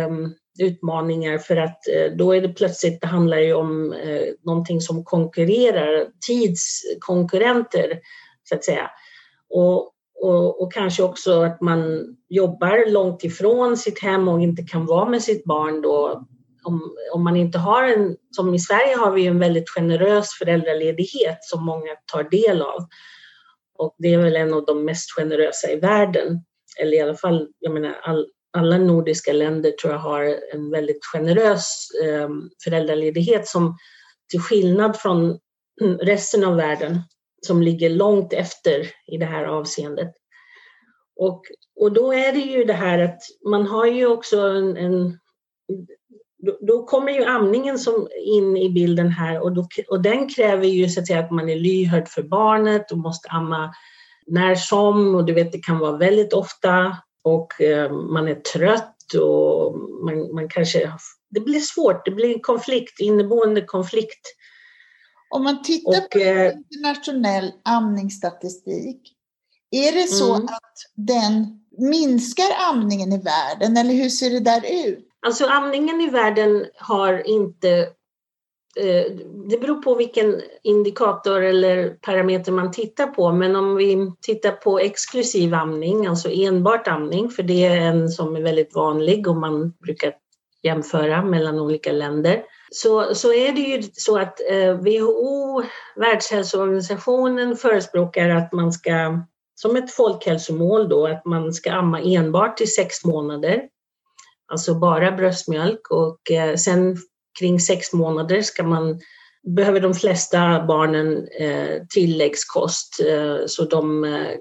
um, 0.08 0.36
utmaningar 0.60 1.38
för 1.38 1.58
att 1.58 1.88
eh, 1.88 2.12
då 2.16 2.36
är 2.36 2.42
det 2.42 2.50
plötsligt, 2.50 3.02
det 3.02 3.08
handlar 3.08 3.38
ju 3.38 3.54
om 3.54 3.94
uh, 3.94 4.34
någonting 4.44 4.82
som 4.82 5.04
konkurrerar, 5.04 6.08
tidskonkurrenter 6.28 8.00
så 8.44 8.56
att 8.56 8.64
säga. 8.64 8.92
Och, 9.50 9.92
och, 10.22 10.62
och, 10.62 10.74
kanske 10.74 11.04
också 11.04 11.42
att 11.42 11.62
man 11.62 12.06
jobbar 12.30 12.92
långt 12.92 13.24
ifrån 13.24 13.78
sitt 13.78 14.02
hem 14.02 14.28
och 14.28 14.42
inte 14.42 14.64
kan 14.64 14.86
vara 14.86 15.10
med 15.10 15.22
sitt 15.22 15.44
barn 15.44 15.82
då. 15.82 16.28
Om, 16.64 16.96
om 17.14 17.24
man 17.24 17.36
inte 17.36 17.58
har 17.58 17.84
en, 17.84 18.16
som 18.32 18.56
i 18.56 18.60
Sverige 18.60 18.96
har 18.96 19.12
vi 19.12 19.28
en 19.28 19.40
väldigt 19.40 19.70
generös 19.70 20.30
föräldraledighet 20.40 21.38
som 21.42 21.66
många 21.66 21.96
tar 22.12 22.24
del 22.24 22.62
av. 22.62 22.88
Och 23.80 23.96
det 23.98 24.14
är 24.14 24.18
väl 24.18 24.36
en 24.36 24.54
av 24.54 24.66
de 24.66 24.86
mest 24.86 25.12
generösa 25.12 25.72
i 25.72 25.76
världen 25.76 26.46
eller 26.80 26.98
i 26.98 27.02
alla 27.02 27.16
fall, 27.16 27.48
jag 27.60 27.74
menar 27.74 28.00
all, 28.04 28.28
alla 28.58 28.78
nordiska 28.78 29.34
länder 29.34 29.72
tror 29.72 29.94
jag 29.94 30.00
har 30.00 30.40
en 30.54 30.72
väldigt 30.72 31.06
generös 31.06 31.88
eh, 32.04 32.30
föräldraledighet 32.64 33.48
som 33.48 33.78
till 34.30 34.40
skillnad 34.40 34.98
från 34.98 35.40
mm, 35.82 35.98
resten 35.98 36.44
av 36.44 36.56
världen 36.56 37.00
som 37.42 37.62
ligger 37.62 37.90
långt 37.90 38.34
efter 38.34 38.92
i 39.08 39.18
det 39.18 39.26
här 39.26 39.44
avseendet. 39.44 40.12
Och, 41.16 41.42
och 41.80 41.92
då 41.92 42.14
är 42.14 42.32
det 42.32 42.40
ju 42.40 42.64
det 42.64 42.74
här 42.74 43.00
att 43.00 43.22
man 43.50 43.68
har 43.68 43.86
ju 43.86 44.08
också 44.08 44.40
en, 44.40 44.78
en 44.78 45.20
då, 46.40 46.58
då, 46.62 46.86
kommer 46.86 47.12
ju 47.12 47.24
amningen 47.24 47.80
som 47.80 48.08
in 48.26 48.58
i 48.58 48.70
bilden 48.70 49.10
här 49.10 49.44
och, 49.44 49.54
då, 49.54 49.68
och 49.88 50.02
den 50.02 50.30
kräver 50.30 50.66
ju 50.66 50.90
så 50.90 51.00
att, 51.00 51.08
säga, 51.08 51.20
att 51.20 51.32
man 51.32 51.50
är 51.50 51.56
lyhörd 51.56 52.08
för 52.08 52.24
barnet 52.24 52.92
och 52.92 52.98
måste 52.98 53.30
amma 53.30 53.74
när 54.28 54.56
som 54.56 55.16
och 55.16 55.26
du 55.26 55.34
vet 55.34 55.52
det 55.52 55.64
kan 55.64 55.80
vara 55.80 55.98
väldigt 55.98 56.34
ofta 56.34 56.98
och 57.24 57.62
eh, 57.62 57.92
man 57.92 58.28
är 58.28 58.36
trött 58.36 59.14
och 59.14 59.76
man, 60.06 60.36
man 60.36 60.50
kanske, 60.50 60.92
det 61.30 61.40
blir 61.40 61.60
svårt, 61.60 62.06
det 62.06 62.12
blir 62.12 62.34
en 62.34 62.42
konflikt, 62.42 63.00
inneboende 63.00 63.62
konflikt. 63.62 64.28
Om 65.30 65.44
man 65.44 65.64
tittar 65.64 66.04
och, 66.06 66.10
på 66.12 66.20
eh, 66.20 66.54
internationell 66.72 67.52
amningsstatistik, 67.64 69.16
är 69.72 69.92
det 69.92 70.08
så 70.08 70.36
mm. 70.36 70.46
att 70.46 70.78
den 70.96 71.60
minskar 71.78 72.46
amningen 72.72 73.14
i 73.14 73.18
världen 73.18 73.78
eller 73.78 73.94
hur 73.94 74.10
ser 74.10 74.30
det 74.30 74.40
där 74.40 74.88
ut? 74.88 75.09
Alltså 75.26 75.46
amningen 75.46 76.02
i 76.02 76.10
världen 76.10 76.66
har 76.78 77.28
inte 77.28 77.70
eh, 78.76 79.06
det 79.50 79.62
beror 79.62 79.82
på 79.82 79.96
vilken 79.96 80.42
indikator 80.64 81.42
eller 81.42 81.90
parameter 81.90 82.52
man 82.52 82.72
tittar 82.72 83.08
på, 83.08 83.32
men 83.32 83.56
om 83.56 83.76
vi 83.76 84.12
tittar 84.22 84.52
på 84.52 84.80
exklusiv 84.80 85.54
amning, 85.54 86.08
alltså 86.08 86.30
enbart 86.32 86.88
amning, 86.88 87.30
för 87.30 87.44
det 87.44 87.66
är 87.66 87.82
en 87.82 88.10
som 88.10 88.36
är 88.36 88.42
väldigt 88.42 88.76
vanlig 88.76 89.28
och 89.28 89.36
man 89.36 89.72
brukar 89.72 90.14
jämföra 90.64 91.24
mellan 91.24 91.60
olika 91.60 91.92
länder, 91.92 92.44
så, 92.72 93.16
så 93.16 93.34
är 93.34 93.52
det 93.52 93.62
ju 93.62 93.84
så 93.94 94.18
att 94.18 94.40
eh, 94.50 94.74
WHO, 94.74 95.64
Världshälsoorganisationen, 95.96 97.56
förespråkar 97.56 98.30
att 98.30 98.54
man 98.54 98.72
ska, 98.72 99.20
som 99.56 99.76
ett 99.76 99.92
folkhälsomål 99.92 100.90
då, 100.90 101.08
att 101.08 101.26
man 101.26 101.54
ska 101.54 101.72
amma 101.72 102.02
enbart 102.02 102.62
i 102.62 102.68
sex 102.68 103.06
månader, 103.06 103.62
alltså 104.50 104.76
bara 104.76 105.12
bröstmjölk 105.12 105.92
och 105.92 106.32
eh, 106.32 106.56
sen 106.56 106.98
kring 107.40 107.60
sex 107.60 107.94
månader 107.94 108.42
ska 108.42 108.64
man, 108.64 109.00
behöver 109.56 109.80
de 109.80 109.94
flesta 109.94 110.66
barnen 110.68 111.28
eh, 111.40 111.82
tilläggskost 111.90 113.00
eh, 113.08 113.38
så 113.48 113.66
de 113.66 114.04
eh, 114.04 114.32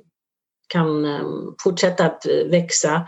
kan 0.69 1.05
eh, 1.05 1.27
fortsätta 1.63 2.05
att 2.07 2.27
växa. 2.47 3.07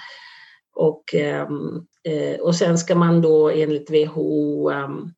Och, 0.75 1.15
ehm, 1.15 1.87
eh, 2.09 2.41
och 2.41 2.55
sen 2.55 2.79
ska 2.79 2.95
man 2.95 3.23
då 3.23 3.51
enligt 3.51 3.91
WHO 3.91 4.71
ehm, 4.71 5.13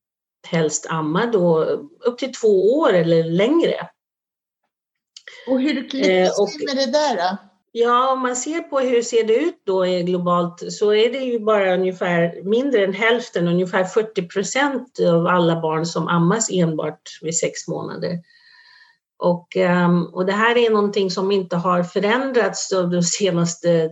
helst 0.46 0.86
amma 0.90 1.26
då 1.26 1.64
upp 2.06 2.18
till 2.18 2.32
två 2.32 2.78
år 2.78 2.92
eller 2.92 3.24
längre. 3.24 3.88
Och 5.46 5.60
hur 5.60 5.90
klipps 5.90 6.08
eh, 6.08 6.66
med 6.66 6.76
det 6.76 6.92
där 6.92 7.16
då? 7.16 7.51
Ja, 7.74 8.12
om 8.12 8.20
man 8.20 8.36
ser 8.36 8.60
på 8.60 8.80
hur 8.80 8.96
det 8.96 9.04
ser 9.04 9.30
ut 9.30 9.62
då 9.66 9.84
globalt 9.84 10.72
så 10.72 10.94
är 10.94 11.12
det 11.12 11.18
ju 11.18 11.38
bara 11.38 11.74
ungefär 11.74 12.42
mindre 12.42 12.84
än 12.84 12.94
hälften, 12.94 13.48
ungefär 13.48 13.84
40 13.84 14.28
procent 14.28 15.00
av 15.00 15.26
alla 15.26 15.60
barn 15.60 15.86
som 15.86 16.08
ammas 16.08 16.50
enbart 16.50 17.02
vid 17.22 17.38
sex 17.38 17.68
månader. 17.68 18.18
Och, 19.18 19.56
ehm, 19.56 20.04
och 20.04 20.26
det 20.26 20.32
här 20.32 20.56
är 20.56 20.70
någonting 20.70 21.10
som 21.10 21.32
inte 21.32 21.56
har 21.56 21.82
förändrats 21.82 22.68
de 22.70 23.02
senaste 23.02 23.90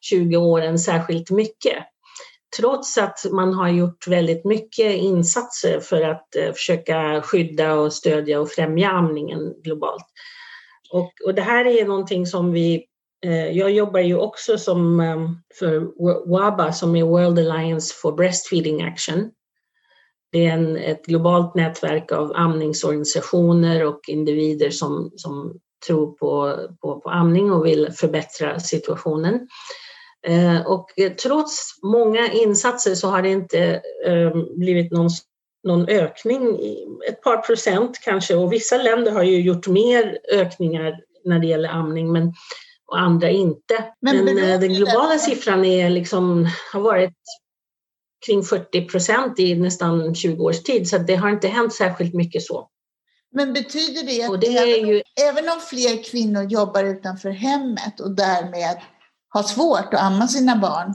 20 0.00 0.36
åren 0.36 0.78
särskilt 0.78 1.30
mycket. 1.30 1.76
Trots 2.56 2.98
att 2.98 3.26
man 3.32 3.54
har 3.54 3.68
gjort 3.68 4.06
väldigt 4.06 4.44
mycket 4.44 4.96
insatser 4.96 5.80
för 5.80 6.02
att 6.02 6.36
eh, 6.36 6.52
försöka 6.52 7.22
skydda 7.22 7.74
och 7.74 7.92
stödja 7.92 8.40
och 8.40 8.50
främja 8.50 8.90
amningen 8.90 9.54
globalt. 9.62 10.06
Och, 10.92 11.12
och 11.26 11.34
det 11.34 11.42
här 11.42 11.64
är 11.64 11.84
någonting 11.84 12.26
som 12.26 12.52
vi 12.52 12.86
Eh, 13.26 13.50
jag 13.50 13.70
jobbar 13.70 14.00
ju 14.00 14.16
också 14.16 14.58
som 14.58 15.00
ehm, 15.00 15.36
för 15.58 15.90
WABA 16.30 16.72
som 16.72 16.96
är 16.96 17.04
World 17.04 17.38
Alliance 17.38 17.94
for 17.94 18.12
Breastfeeding 18.12 18.82
Action. 18.82 19.30
Det 20.32 20.46
är 20.46 20.52
en, 20.52 20.76
ett 20.76 21.06
globalt 21.06 21.54
nätverk 21.54 22.12
av 22.12 22.32
amningsorganisationer 22.36 23.86
och 23.86 24.00
individer 24.08 24.70
som, 24.70 25.12
som 25.16 25.60
tror 25.86 26.12
på, 26.12 26.58
på, 26.80 27.00
på 27.00 27.10
amning 27.10 27.52
och 27.52 27.66
vill 27.66 27.92
förbättra 27.92 28.60
situationen. 28.60 29.48
Eh, 30.26 30.66
och 30.66 30.98
eh, 30.98 31.12
trots 31.12 31.82
många 31.82 32.32
insatser 32.32 32.94
så 32.94 33.08
har 33.08 33.22
det 33.22 33.28
inte 33.28 33.82
ehm, 34.06 34.58
blivit 34.58 34.92
någon, 34.92 35.10
någon 35.64 35.88
ökning, 35.88 36.58
ett 37.08 37.22
par 37.22 37.36
procent 37.36 38.00
kanske, 38.04 38.36
och 38.36 38.52
vissa 38.52 38.76
länder 38.76 39.12
har 39.12 39.22
ju 39.22 39.40
gjort 39.40 39.66
mer 39.66 40.18
ökningar 40.32 41.00
när 41.24 41.38
det 41.38 41.46
gäller 41.46 41.68
amning, 41.68 42.12
men 42.12 42.32
och 42.90 42.98
andra 42.98 43.30
inte. 43.30 43.84
Men, 44.00 44.24
Men 44.24 44.38
eh, 44.38 44.60
den 44.60 44.74
globala 44.74 45.18
siffran 45.18 45.64
är 45.64 45.90
liksom, 45.90 46.48
har 46.72 46.80
varit 46.80 47.16
kring 48.26 48.42
40 48.42 48.88
procent 48.88 49.38
i 49.38 49.54
nästan 49.54 50.14
20 50.14 50.44
års 50.44 50.62
tid, 50.62 50.88
så 50.88 50.98
det 50.98 51.14
har 51.14 51.30
inte 51.30 51.48
hänt 51.48 51.74
särskilt 51.74 52.14
mycket 52.14 52.42
så. 52.42 52.68
Men 53.32 53.52
betyder 53.52 54.02
det 54.02 54.22
att 54.22 54.40
det 54.40 54.56
även, 54.56 54.88
ju... 54.88 55.02
även 55.28 55.48
om 55.48 55.60
fler 55.60 56.04
kvinnor 56.04 56.42
jobbar 56.42 56.84
utanför 56.84 57.30
hemmet 57.30 58.00
och 58.00 58.10
därmed 58.10 58.80
har 59.28 59.42
svårt 59.42 59.94
att 59.94 60.00
amma 60.00 60.28
sina 60.28 60.56
barn 60.56 60.94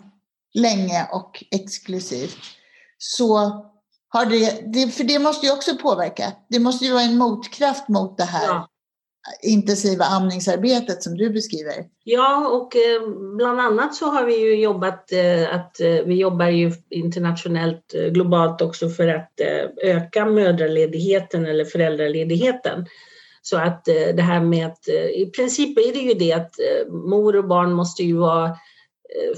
länge 0.53 1.07
och 1.11 1.43
exklusivt, 1.51 2.37
så 2.97 3.37
har 4.09 4.25
det, 4.25 4.73
det, 4.73 4.91
för 4.91 5.03
det 5.03 5.19
måste 5.19 5.45
ju 5.45 5.53
också 5.53 5.75
påverka. 5.75 6.33
Det 6.49 6.59
måste 6.59 6.85
ju 6.85 6.91
vara 6.91 7.03
en 7.03 7.17
motkraft 7.17 7.87
mot 7.87 8.17
det 8.17 8.23
här. 8.23 8.47
Ja 8.47 8.67
intensiva 9.41 10.05
amningsarbetet 10.05 11.03
som 11.03 11.17
du 11.17 11.29
beskriver? 11.29 11.73
Ja, 12.03 12.47
och 12.47 12.75
eh, 12.75 13.09
bland 13.37 13.59
annat 13.59 13.95
så 13.95 14.05
har 14.05 14.25
vi 14.25 14.39
ju 14.39 14.61
jobbat 14.61 15.11
eh, 15.11 15.55
att 15.55 15.79
eh, 15.79 16.05
vi 16.05 16.15
jobbar 16.15 16.47
ju 16.47 16.71
internationellt, 16.89 17.93
globalt 18.11 18.61
också 18.61 18.89
för 18.89 19.07
att 19.07 19.31
öka 19.83 20.25
mödraledigheten 20.25 21.45
eller 21.45 21.65
föräldraledigheten. 21.65 22.85
Så 23.41 23.57
att 23.57 23.85
det 23.85 24.21
här 24.21 24.41
med 24.41 24.67
att 24.67 24.87
i 25.15 25.25
princip 25.25 25.77
är 25.77 25.93
det 25.93 25.99
ju 25.99 26.13
det 26.13 26.33
att 26.33 26.51
mor 26.89 27.35
och 27.35 27.47
barn 27.47 27.73
måste 27.73 28.03
ju 28.03 28.17
vara, 28.17 28.57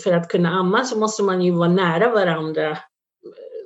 för 0.03 0.13
att 0.13 0.27
kunna 0.27 0.49
amma 0.49 0.83
så 0.83 0.97
måste 0.97 1.23
man 1.23 1.41
ju 1.41 1.51
vara 1.51 1.69
nära 1.69 2.09
varandra 2.09 2.77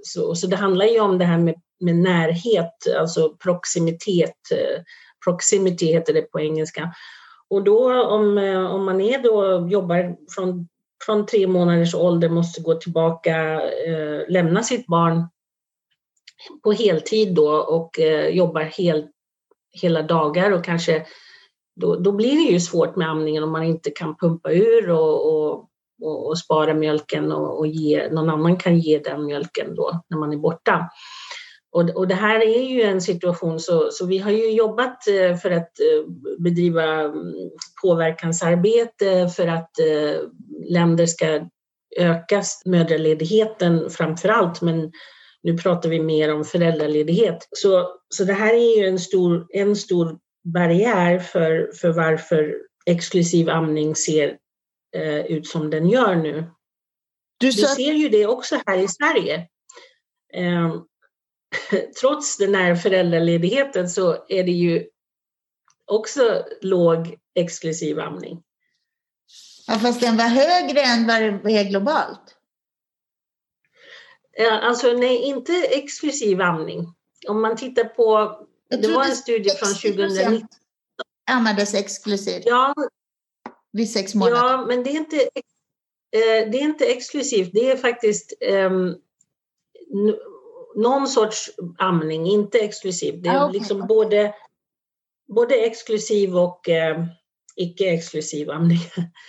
så, 0.03 0.35
så 0.35 0.47
det 0.47 0.55
handlar 0.55 0.85
ju 0.85 0.99
om 0.99 1.17
det 1.17 1.25
här 1.25 1.37
med, 1.37 1.55
med 1.79 1.95
närhet, 1.95 2.73
alltså 2.99 3.35
proximitet. 3.43 4.37
Proximity 5.25 5.85
heter 5.85 6.13
det 6.13 6.21
på 6.21 6.39
engelska. 6.39 6.93
Och 7.49 7.63
då 7.63 8.03
om, 8.03 8.37
eh, 8.37 8.65
om 8.65 8.85
man 8.85 9.01
är 9.01 9.23
då, 9.23 9.67
jobbar 9.69 10.15
från, 10.35 10.67
från 11.05 11.25
tre 11.25 11.47
månaders 11.47 11.95
ålder, 11.95 12.29
måste 12.29 12.61
gå 12.61 12.73
tillbaka, 12.73 13.61
eh, 13.61 14.29
lämna 14.29 14.63
sitt 14.63 14.87
barn 14.87 15.27
på 16.63 16.71
heltid 16.71 17.35
då 17.35 17.49
och 17.49 17.99
eh, 17.99 18.27
jobbar 18.27 18.61
hel, 18.61 19.07
hela 19.81 20.01
dagar 20.01 20.51
och 20.51 20.65
kanske 20.65 21.05
då, 21.75 21.95
då 21.95 22.11
blir 22.11 22.35
det 22.35 22.51
ju 22.51 22.59
svårt 22.59 22.95
med 22.95 23.09
amningen 23.09 23.43
om 23.43 23.51
man 23.51 23.63
inte 23.63 23.91
kan 23.91 24.17
pumpa 24.17 24.51
ur 24.51 24.89
och, 24.89 25.33
och, 25.33 25.69
och, 26.01 26.27
och 26.27 26.37
spara 26.37 26.73
mjölken 26.73 27.31
och, 27.31 27.59
och, 27.59 27.67
ge, 27.67 28.09
någon 28.09 28.29
annan 28.29 28.57
kan 28.57 28.79
ge 28.79 28.99
den 28.99 29.25
mjölken 29.25 29.75
då 29.75 30.01
när 30.07 30.17
man 30.17 30.33
är 30.33 30.37
borta. 30.37 30.89
Och, 31.71 31.89
och 31.89 32.07
det 32.07 32.15
här 32.15 32.39
är 32.39 32.63
ju 32.63 32.81
en 32.81 33.01
situation 33.01 33.59
så, 33.59 33.91
så 33.91 34.05
vi 34.05 34.17
har 34.17 34.31
ju 34.31 34.51
jobbat 34.51 35.07
eh, 35.07 35.35
för 35.37 35.51
att 35.51 35.79
eh, 35.79 36.11
bedriva 36.39 36.83
mm, 36.83 37.33
påverkansarbete 37.81 39.29
för 39.35 39.47
att 39.47 39.79
eh, 39.79 40.21
länder 40.69 41.05
ska 41.05 41.47
öka 41.97 42.43
mödraledigheten 42.65 43.89
framför 43.89 44.29
allt, 44.29 44.61
men 44.61 44.91
nu 45.43 45.57
pratar 45.57 45.89
vi 45.89 45.99
mer 45.99 46.33
om 46.33 46.45
föräldraledighet. 46.45 47.47
Så, 47.51 47.87
så 48.09 48.23
det 48.23 48.33
här 48.33 48.53
är 48.53 48.77
ju 48.77 48.85
en 48.87 48.99
stor, 48.99 49.45
en 49.49 49.75
stor 49.75 50.17
barriär 50.43 51.19
för, 51.19 51.71
för 51.81 51.89
varför 51.89 52.55
exklusiv 52.85 53.49
amning 53.49 53.95
ser 53.95 54.37
eh, 54.95 55.25
ut 55.25 55.47
som 55.47 55.69
den 55.69 55.89
gör 55.89 56.15
nu. 56.15 56.43
Du. 57.37 57.47
Vi 57.47 57.53
ser 57.53 57.93
ju 57.93 58.09
det 58.09 58.27
också 58.27 58.59
här 58.65 58.77
i 58.77 58.87
Sverige. 58.87 59.47
Eh, 60.33 60.75
trots 62.01 62.37
den 62.37 62.55
här 62.55 62.75
föräldraledigheten 62.75 63.89
så 63.89 64.25
är 64.27 64.43
det 64.43 64.51
ju 64.51 64.87
också 65.85 66.45
låg 66.61 67.17
exklusiv 67.35 67.99
amning. 67.99 68.43
Ja, 69.67 69.79
fast 69.79 70.01
den 70.01 70.17
var 70.17 70.25
högre 70.25 70.81
än 70.81 71.07
vad 71.07 71.21
det 71.43 71.57
är 71.57 71.69
globalt. 71.69 72.37
Alltså 74.61 74.93
nej, 74.93 75.17
inte 75.17 75.53
exklusiv 75.53 76.41
amning. 76.41 76.93
Om 77.27 77.41
man 77.41 77.57
tittar 77.57 77.83
på, 77.83 78.39
det 78.69 78.87
var 78.87 79.05
en 79.05 79.15
studie 79.15 79.49
från 79.49 79.73
2019. 79.73 80.47
Användes 81.31 81.73
exklusivt? 81.73 82.43
Ja. 82.45 82.73
Vid 83.71 83.91
sex 83.91 84.15
månader? 84.15 84.37
Ja, 84.37 84.65
men 84.67 84.83
det 84.83 84.89
är 84.89 84.97
inte, 84.97 85.15
eh, 85.15 86.51
det 86.51 86.57
är 86.57 86.61
inte 86.61 86.85
exklusivt. 86.85 87.49
Det 87.53 87.71
är 87.71 87.77
faktiskt 87.77 88.33
um, 88.51 88.95
någon 90.75 91.07
sorts 91.07 91.49
amning, 91.77 92.27
inte 92.27 92.59
exklusiv. 92.59 93.21
Det 93.21 93.29
är 93.29 93.37
ah, 93.37 93.49
okay. 93.49 93.59
liksom 93.59 93.87
både, 93.87 94.33
både 95.35 95.55
exklusiv 95.55 96.37
och 96.37 96.69
eh, 96.69 97.05
icke-exklusiv 97.55 98.49
amning. 98.49 98.79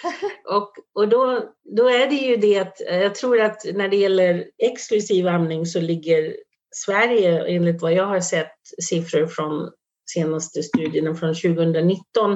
och 0.48 0.72
och 0.94 1.08
då, 1.08 1.52
då 1.76 1.88
är 1.88 2.06
det 2.06 2.16
ju 2.16 2.36
det 2.36 2.58
att 2.58 2.80
jag 2.80 3.14
tror 3.14 3.40
att 3.40 3.64
när 3.74 3.88
det 3.88 3.96
gäller 3.96 4.50
exklusiv 4.58 5.28
amning 5.28 5.66
så 5.66 5.80
ligger 5.80 6.36
Sverige, 6.74 7.46
enligt 7.46 7.82
vad 7.82 7.92
jag 7.92 8.06
har 8.06 8.20
sett 8.20 8.56
siffror 8.82 9.26
från 9.26 9.70
senaste 10.10 10.62
studierna 10.62 11.14
från 11.14 11.34
2019, 11.34 12.32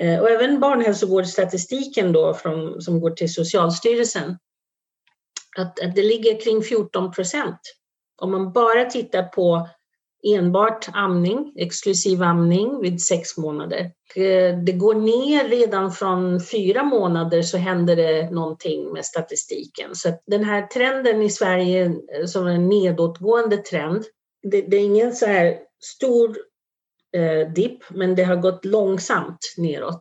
eh, 0.00 0.20
och 0.20 0.30
även 0.30 0.60
barnhälsovårdsstatistiken 0.60 2.12
då 2.12 2.34
från, 2.34 2.82
som 2.82 3.00
går 3.00 3.10
till 3.10 3.34
Socialstyrelsen, 3.34 4.38
att, 5.58 5.80
att 5.80 5.94
det 5.94 6.02
ligger 6.02 6.40
kring 6.40 6.62
14 6.62 7.12
procent. 7.12 7.60
Om 8.16 8.30
man 8.30 8.52
bara 8.52 8.84
tittar 8.84 9.22
på 9.22 9.68
enbart 10.26 10.88
amning, 10.92 11.52
exklusiv 11.56 12.22
amning 12.22 12.80
vid 12.80 13.02
sex 13.02 13.36
månader. 13.36 13.92
Eh, 14.16 14.58
det 14.58 14.72
går 14.72 14.94
ner 14.94 15.48
redan 15.48 15.92
från 15.92 16.40
fyra 16.40 16.82
månader 16.82 17.42
så 17.42 17.56
händer 17.56 17.96
det 17.96 18.30
någonting 18.30 18.92
med 18.92 19.04
statistiken. 19.04 19.94
Så 19.94 20.18
den 20.26 20.44
här 20.44 20.66
trenden 20.66 21.22
i 21.22 21.30
Sverige 21.30 21.94
som 22.26 22.26
som 22.26 22.46
en 22.46 22.68
nedåtgående 22.68 23.56
trend, 23.56 24.04
det, 24.42 24.60
det 24.60 24.76
är 24.76 24.80
ingen 24.80 25.12
så 25.12 25.26
här 25.26 25.58
stor 25.84 26.36
eh, 27.16 27.52
dipp, 27.52 27.90
men 27.90 28.14
det 28.14 28.24
har 28.24 28.36
gått 28.36 28.64
långsamt 28.64 29.38
neråt. 29.56 30.00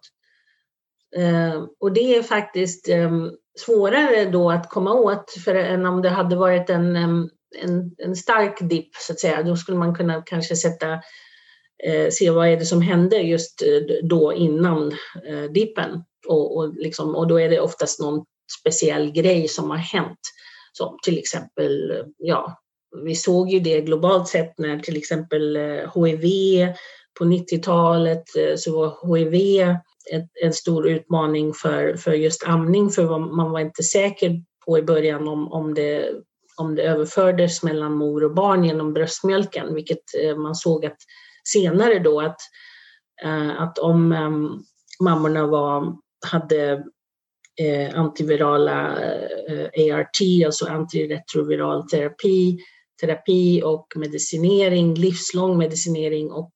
Eh, 1.16 1.64
och 1.80 1.94
det 1.94 2.16
är 2.16 2.24
faktiskt 2.24 2.90
eh, 2.90 3.12
svårare 3.60 4.26
då 4.26 4.52
att 4.52 4.70
komma 4.70 4.94
åt 4.94 5.32
för 5.46 5.56
än 5.56 5.86
om 5.86 6.02
det 6.02 6.10
hade 6.10 6.36
varit 6.36 6.70
en 6.70 7.30
en, 7.56 7.92
en 7.98 8.16
stark 8.16 8.58
dipp 8.70 8.96
så 8.96 9.14
att 9.14 9.20
säga, 9.20 9.44
då 9.44 9.56
skulle 9.56 9.78
man 9.78 9.96
kunna 9.96 10.22
kanske 10.22 10.56
sätta 10.56 10.94
eh, 11.84 12.10
se 12.12 12.30
vad 12.30 12.48
är 12.48 12.58
det 12.58 12.66
som 12.66 12.82
hände 12.82 13.18
just 13.18 13.62
eh, 13.62 14.08
då 14.08 14.34
innan 14.34 14.92
eh, 15.28 15.44
dippen. 15.54 16.04
Och, 16.28 16.58
och, 16.58 16.74
liksom, 16.76 17.16
och 17.16 17.28
då 17.28 17.40
är 17.40 17.50
det 17.50 17.60
oftast 17.60 18.00
någon 18.00 18.26
speciell 18.60 19.12
grej 19.12 19.48
som 19.48 19.70
har 19.70 19.78
hänt. 19.78 20.20
Som 20.74 20.98
till 21.04 21.18
exempel, 21.18 22.04
ja, 22.18 22.62
vi 23.06 23.16
såg 23.16 23.50
ju 23.50 23.60
det 23.60 23.82
globalt 23.82 24.28
sett 24.28 24.58
när 24.58 24.80
till 24.80 24.98
exempel 24.98 25.56
eh, 25.56 26.06
HIV 26.06 26.68
på 27.20 27.26
90-talet 27.26 28.24
eh, 28.38 28.56
så 28.56 28.76
var 28.76 29.18
HIV 29.18 29.76
ett, 30.12 30.30
en 30.44 30.54
stor 30.54 30.88
utmaning 30.88 31.54
för, 31.54 31.96
för 31.96 32.12
just 32.12 32.48
amning 32.48 32.90
för 32.90 33.20
man 33.20 33.52
var 33.52 33.60
inte 33.60 33.84
säker 33.84 34.44
på 34.66 34.78
i 34.78 34.84
början 34.84 35.28
om, 35.28 35.52
om 35.52 35.74
det 35.74 36.10
om 36.58 36.76
det 36.76 36.84
överfördes 36.84 37.64
mellan 37.64 37.94
mor 37.94 38.24
och 38.24 38.34
barn 38.34 38.64
genom 38.64 38.94
bröstmjölken, 38.94 39.74
vilket 39.74 40.04
eh, 40.24 40.36
man 40.36 40.56
såg 40.56 40.86
att 40.86 40.98
senare 41.44 42.00
då 42.00 42.22
att, 42.22 42.38
eh, 43.24 43.62
att 43.62 43.80
om 43.80 44.12
ehm, 44.12 44.50
mammorna 45.04 45.48
var, 45.48 45.98
hade 46.26 46.84
eh, 47.62 48.00
antivirala 48.00 49.00
eh, 49.50 49.96
ART, 49.96 50.46
alltså 50.46 50.66
antiretroviral 50.66 51.90
terapi, 51.90 52.60
terapi 53.02 53.62
och 53.64 53.88
medicinering, 53.96 54.96
livslång 54.96 55.58
medicinering 55.58 56.32
och 56.32 56.52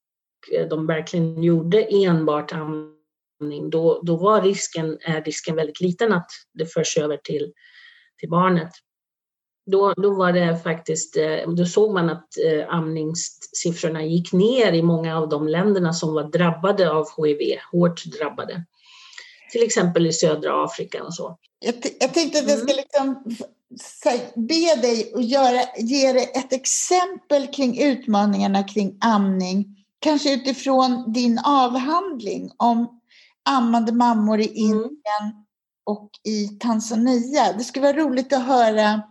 de 0.70 0.88
verkligen 0.88 1.44
gjorde 1.44 1.82
enbart 1.84 2.54
amning, 2.54 2.97
då, 3.72 4.02
då 4.04 4.16
var 4.16 4.42
risken, 4.42 4.98
är 5.02 5.24
risken 5.24 5.56
väldigt 5.56 5.82
liten 5.82 6.14
att 6.14 6.28
det 6.54 6.66
förs 6.66 6.98
över 6.98 7.18
till, 7.18 7.54
till 8.20 8.30
barnet 8.30 8.72
då, 9.68 9.94
då 9.94 10.14
var 10.14 10.32
det 10.32 10.60
faktiskt, 10.64 11.18
eh, 11.18 11.50
då 11.58 11.66
såg 11.66 11.94
man 11.94 12.10
att 12.10 12.28
eh, 12.46 12.76
amningssiffrorna 12.76 14.04
gick 14.04 14.34
ner 14.34 14.74
i 14.74 14.82
många 14.82 15.18
av 15.18 15.30
de 15.30 15.48
länderna 15.48 15.94
som 15.94 16.14
var 16.14 16.24
drabbade 16.24 16.92
av 16.92 17.08
HIV, 17.18 17.58
hårt 17.72 18.06
drabbade. 18.06 18.64
Till 19.52 19.64
exempel 19.64 20.08
i 20.08 20.14
södra 20.14 20.66
Afrika 20.66 21.04
och 21.04 21.14
så. 21.14 21.38
Jag, 21.60 21.76
jag 22.00 22.14
tänkte 22.14 22.40
att 22.40 22.50
jag 22.50 22.60
ska 22.60 22.74
mm. 22.74 22.78
liksom 22.78 23.38
be 24.36 24.82
dig 24.82 25.12
att 25.16 25.26
göra, 25.26 25.62
ge 25.78 26.14
dig 26.14 26.32
ett 26.36 26.54
exempel 26.54 27.48
kring 27.48 27.82
utmaningarna 27.82 28.64
kring 28.64 28.98
amning. 29.02 29.66
Kanske 30.00 30.34
utifrån 30.34 31.14
din 31.14 31.40
avhandling 31.46 32.52
om 32.58 32.97
ammande 33.48 33.92
mammor 33.92 34.40
i 34.40 34.48
mm. 34.48 34.58
Indien 34.58 35.22
mm. 35.22 35.46
och 35.86 36.10
i 36.24 36.48
Tanzania. 36.48 37.54
Det 37.58 37.64
skulle 37.64 37.94
vara 37.94 38.06
roligt 38.06 38.34
att 38.34 38.46
höra 38.46 39.02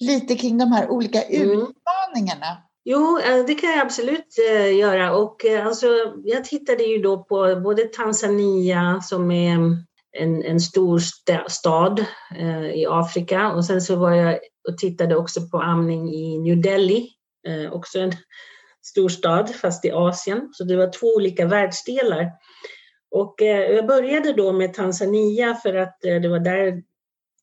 lite 0.00 0.34
kring 0.34 0.58
de 0.58 0.72
här 0.72 0.90
olika 0.90 1.22
mm. 1.22 1.50
utmaningarna? 1.50 2.66
Jo, 2.88 3.18
eh, 3.18 3.46
det 3.46 3.54
kan 3.54 3.70
jag 3.70 3.80
absolut 3.80 4.38
eh, 4.50 4.76
göra. 4.76 5.16
Och 5.16 5.44
eh, 5.44 5.66
alltså, 5.66 5.86
jag 6.24 6.44
tittade 6.44 6.82
ju 6.82 6.98
då 6.98 7.24
på 7.24 7.60
både 7.64 7.84
Tanzania 7.84 9.00
som 9.02 9.30
är 9.30 9.58
en, 10.18 10.44
en 10.44 10.60
stor 10.60 10.98
stad 11.48 12.04
i 12.74 12.86
Afrika 12.86 13.52
och 13.52 13.64
sen 13.64 13.80
så 13.80 13.96
var 13.96 14.12
jag 14.12 14.38
och 14.68 14.78
tittade 14.78 15.16
också 15.16 15.40
på 15.48 15.60
amning 15.60 16.14
i 16.14 16.38
New 16.38 16.60
Delhi, 16.62 17.10
också 17.72 17.98
en 17.98 18.12
stor 18.82 19.08
stad 19.08 19.54
fast 19.54 19.84
i 19.84 19.90
Asien. 19.90 20.48
Så 20.52 20.64
det 20.64 20.76
var 20.76 20.92
två 20.92 21.06
olika 21.06 21.46
världsdelar. 21.46 22.30
Och 23.10 23.42
eh, 23.42 23.72
jag 23.72 23.86
började 23.86 24.32
då 24.32 24.52
med 24.52 24.74
Tanzania 24.74 25.54
för 25.54 25.74
att 25.74 26.04
eh, 26.04 26.20
det 26.20 26.28
var 26.28 26.38
där 26.38 26.82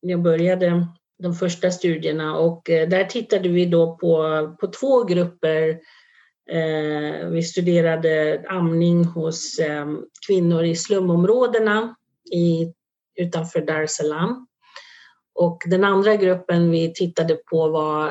jag 0.02 0.22
började 0.22 0.88
de 1.20 1.34
första 1.34 1.72
studierna 1.72 2.38
och 2.38 2.70
eh, 2.70 2.90
där 2.90 3.04
tittade 3.04 3.50
vi 3.50 3.66
då 3.66 3.98
på, 3.98 4.56
på 4.60 4.68
två 4.68 5.04
grupper. 5.04 5.80
Vi 7.32 7.44
studerade 7.44 8.44
amning 8.50 9.06
hos 9.06 9.60
kvinnor 10.28 10.64
i 10.64 10.76
slumområdena 10.76 11.96
i, 12.34 12.74
utanför 13.16 13.62
Dar 13.62 13.82
es 13.84 13.96
Salaam. 13.96 14.48
Och 15.36 15.64
den 15.66 15.84
andra 15.84 16.16
gruppen 16.16 16.72
vi 16.72 16.94
tittade 16.94 17.36
på 17.36 17.70
var 17.70 18.08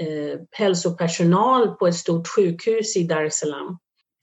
eh, 0.00 0.40
hälsopersonal 0.50 1.68
på 1.68 1.86
ett 1.86 1.94
stort 1.94 2.28
sjukhus 2.28 2.96
i 2.96 3.02
Dar 3.02 3.24
es 3.24 3.38
Salaam. 3.38 3.78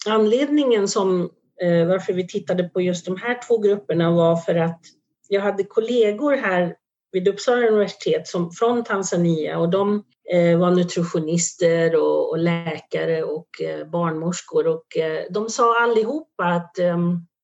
Anledningen 0.06 0.88
som, 0.88 1.30
Eh, 1.62 1.88
varför 1.88 2.14
vi 2.14 2.28
tittade 2.28 2.64
på 2.64 2.82
just 2.82 3.06
de 3.06 3.18
här 3.18 3.40
två 3.48 3.58
grupperna 3.58 4.12
var 4.12 4.36
för 4.36 4.56
att 4.56 4.80
jag 5.28 5.42
hade 5.42 5.64
kollegor 5.64 6.36
här 6.36 6.76
vid 7.12 7.28
Uppsala 7.28 7.68
universitet 7.68 8.28
som, 8.28 8.52
från 8.52 8.84
Tanzania 8.84 9.60
och 9.60 9.70
de 9.70 10.04
eh, 10.34 10.60
var 10.60 10.72
nutritionister 10.72 11.96
och, 11.96 12.30
och 12.30 12.38
läkare 12.38 13.24
och 13.24 13.62
eh, 13.62 13.88
barnmorskor. 13.88 14.68
Och 14.68 14.98
eh, 14.98 15.26
de 15.30 15.50
sa 15.50 15.84
allihopa 15.84 16.44
att 16.44 16.80
eh, 16.80 16.98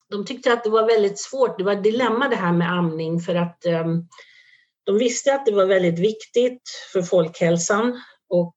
de 0.10 0.26
tyckte 0.26 0.54
att 0.54 0.63
det 0.63 0.69
var 0.69 0.88
väldigt 0.88 1.19
svårt, 1.19 1.58
det 1.58 1.63
var 1.63 1.74
ett 1.74 1.84
dilemma 1.84 2.28
det 2.28 2.36
här 2.36 2.54
med 2.54 2.72
amning 2.72 3.19
för 3.19 3.36
att 3.36 3.65
eh, 3.65 3.86
de 4.84 4.98
visste 4.98 5.36
att 5.36 5.45
det 5.45 5.52
var 5.52 5.65
väldigt 5.65 6.00
viktigt 6.00 6.62
för 6.93 7.02
folkhälsan. 7.02 8.02
Och 8.30 8.56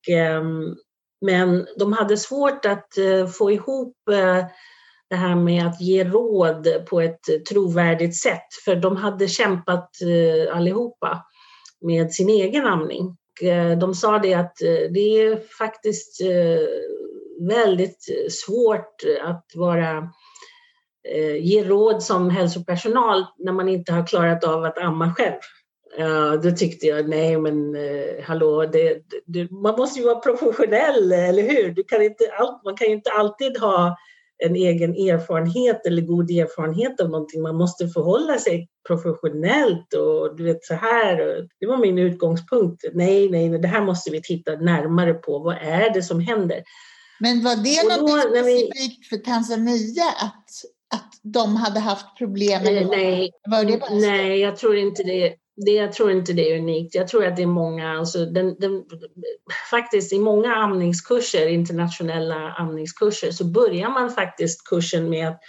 men 1.23 1.67
de 1.77 1.93
hade 1.93 2.17
svårt 2.17 2.65
att 2.65 2.99
eh, 2.99 3.27
få 3.27 3.51
ihop 3.51 3.97
eh, 4.13 4.47
det 5.13 5.17
här 5.17 5.35
med 5.35 5.67
att 5.67 5.81
ge 5.81 6.05
råd 6.05 6.69
på 6.91 7.01
ett 7.01 7.47
trovärdigt 7.49 8.17
sätt, 8.17 8.47
för 8.65 8.77
de 8.77 8.97
hade 8.97 9.29
kämpat 9.29 9.91
eh, 10.03 10.57
allihopa 10.57 11.27
med 11.81 12.13
sin 12.13 12.29
egen 12.29 12.67
amning. 12.67 13.17
Eh, 13.43 13.79
de 13.79 13.95
sa 13.95 14.19
det 14.19 14.35
att 14.35 14.63
eh, 14.63 14.91
det 14.91 15.01
är 15.01 15.57
faktiskt 15.59 16.21
väldigt 17.49 18.07
svårt 18.31 18.97
att 19.23 19.47
vara 19.55 20.09
ge 21.41 21.65
råd 21.65 22.03
som 22.03 22.31
hälsopersonal 22.31 23.25
när 23.39 23.53
man 23.53 23.69
inte 23.69 23.93
har 23.93 24.07
klarat 24.07 24.45
av 24.45 24.65
att 24.65 24.79
amma 24.79 25.15
själv. 25.15 25.41
Ja, 25.99 26.37
då 26.37 26.51
tyckte 26.51 26.87
jag, 26.87 27.09
nej 27.09 27.39
men 27.39 27.77
eh, 27.77 28.25
hallå, 28.25 28.67
det, 28.67 29.03
det, 29.27 29.51
man 29.51 29.77
måste 29.77 30.01
ju 30.01 30.07
vara 30.07 30.21
professionell, 30.21 31.13
eller 31.13 31.43
hur? 31.43 31.71
Du 31.71 31.85
kan 31.85 32.03
inte, 32.03 32.25
man 32.65 32.77
kan 32.77 32.87
ju 32.87 32.93
inte 32.93 33.11
alltid 33.11 33.59
ha 33.59 33.97
en 34.45 34.57
egen 34.57 34.95
erfarenhet 34.95 35.87
eller 35.87 36.03
god 36.03 36.31
erfarenhet 36.31 37.01
av 37.01 37.11
någonting. 37.11 37.43
Man 37.43 37.57
måste 37.57 37.89
förhålla 37.89 38.39
sig 38.39 38.69
professionellt 38.87 39.95
och 39.95 40.37
du 40.37 40.45
vet 40.45 40.65
så 40.65 40.75
här. 40.75 41.17
Det 41.61 41.67
var 41.67 41.79
min 41.79 41.99
utgångspunkt. 41.99 42.85
Nej, 42.93 43.29
nej, 43.31 43.59
det 43.59 43.69
här 43.69 43.83
måste 43.83 44.11
vi 44.11 44.23
titta 44.23 44.53
närmare 44.53 45.15
på. 45.15 45.39
Vad 45.39 45.57
är 45.57 45.95
det 45.95 46.03
som 46.03 46.21
händer? 46.21 46.63
Men 47.21 47.43
var 47.43 47.57
det 47.57 48.01
något 48.01 48.21
specifikt 48.21 49.09
för 49.09 49.17
Tanzania 49.17 50.05
att, 50.21 50.49
att 50.95 51.11
de 51.23 51.57
hade 51.57 51.81
haft 51.81 52.19
problem? 52.19 52.63
Eller 52.63 52.85
nej, 52.85 53.31
var 53.51 53.65
det 53.65 53.81
nej, 53.91 54.41
jag 54.41 54.57
tror 54.57 54.77
inte 54.77 55.03
det 55.03 55.35
det, 55.57 55.73
jag 55.73 55.93
tror 55.93 56.11
inte 56.11 56.33
det 56.33 56.53
är 56.53 56.59
unikt. 56.59 56.95
Jag 56.95 57.09
tror 57.09 57.27
att 57.27 57.37
det 57.37 57.43
är 57.43 57.47
många, 57.47 57.99
alltså 57.99 58.27
den, 58.27 58.57
den, 58.59 58.85
faktiskt 59.71 60.13
i 60.13 60.19
många 60.19 60.55
amningskurser, 60.55 61.47
internationella 61.47 62.53
amningskurser, 62.53 63.31
så 63.31 63.45
börjar 63.45 63.89
man 63.89 64.11
faktiskt 64.11 64.69
kursen 64.69 65.11
med 65.11 65.29
att, 65.29 65.41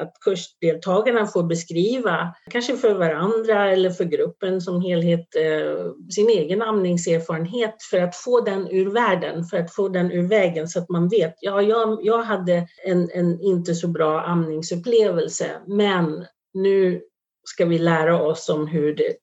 att 0.00 0.12
kursdeltagarna 0.20 1.26
får 1.26 1.42
beskriva, 1.42 2.34
kanske 2.50 2.76
för 2.76 2.94
varandra 2.94 3.72
eller 3.72 3.90
för 3.90 4.04
gruppen 4.04 4.60
som 4.60 4.82
helhet, 4.82 5.36
eh, 5.36 5.92
sin 6.10 6.28
egen 6.28 6.62
amningserfarenhet 6.62 7.82
för 7.90 8.00
att 8.00 8.16
få 8.16 8.40
den 8.40 8.68
ur 8.70 8.90
världen, 8.90 9.44
för 9.44 9.56
att 9.56 9.74
få 9.74 9.88
den 9.88 10.12
ur 10.12 10.28
vägen 10.28 10.68
så 10.68 10.78
att 10.78 10.88
man 10.88 11.08
vet, 11.08 11.34
ja, 11.40 11.62
jag, 11.62 11.98
jag 12.02 12.22
hade 12.22 12.66
en, 12.84 13.10
en 13.10 13.40
inte 13.40 13.74
så 13.74 13.88
bra 13.88 14.20
amningsupplevelse, 14.20 15.50
men 15.66 16.26
nu 16.54 17.02
ska 17.44 17.64
vi 17.64 17.78
lära 17.78 18.22
oss 18.22 18.48
om 18.48 18.66
hur 18.66 18.94
det 18.94 19.16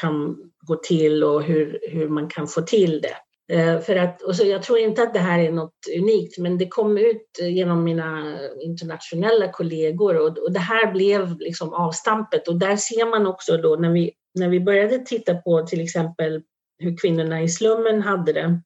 kan 0.00 0.36
gå 0.60 0.76
till 0.76 1.24
och 1.24 1.42
hur, 1.42 1.80
hur 1.90 2.08
man 2.08 2.28
kan 2.28 2.46
få 2.46 2.62
till 2.62 3.00
det. 3.00 3.16
Eh, 3.50 3.80
för 3.80 3.96
att, 3.96 4.22
och 4.22 4.36
så 4.36 4.46
jag 4.46 4.62
tror 4.62 4.78
inte 4.78 5.02
att 5.02 5.14
det 5.14 5.20
här 5.20 5.38
är 5.38 5.52
något 5.52 5.74
unikt, 5.98 6.38
men 6.38 6.58
det 6.58 6.68
kom 6.68 6.98
ut 6.98 7.38
eh, 7.40 7.54
genom 7.54 7.84
mina 7.84 8.38
internationella 8.60 9.52
kollegor 9.52 10.16
och, 10.16 10.38
och 10.38 10.52
det 10.52 10.60
här 10.60 10.92
blev 10.92 11.38
liksom 11.38 11.72
avstampet. 11.72 12.48
Och 12.48 12.58
där 12.58 12.76
ser 12.76 13.10
man 13.10 13.26
också 13.26 13.56
då 13.56 13.76
när 13.76 13.90
vi, 13.90 14.12
när 14.34 14.48
vi 14.48 14.60
började 14.60 14.98
titta 14.98 15.34
på 15.34 15.66
till 15.66 15.80
exempel 15.80 16.42
hur 16.78 16.96
kvinnorna 16.96 17.42
i 17.42 17.48
slummen 17.48 18.02
hade 18.02 18.32
det, 18.32 18.60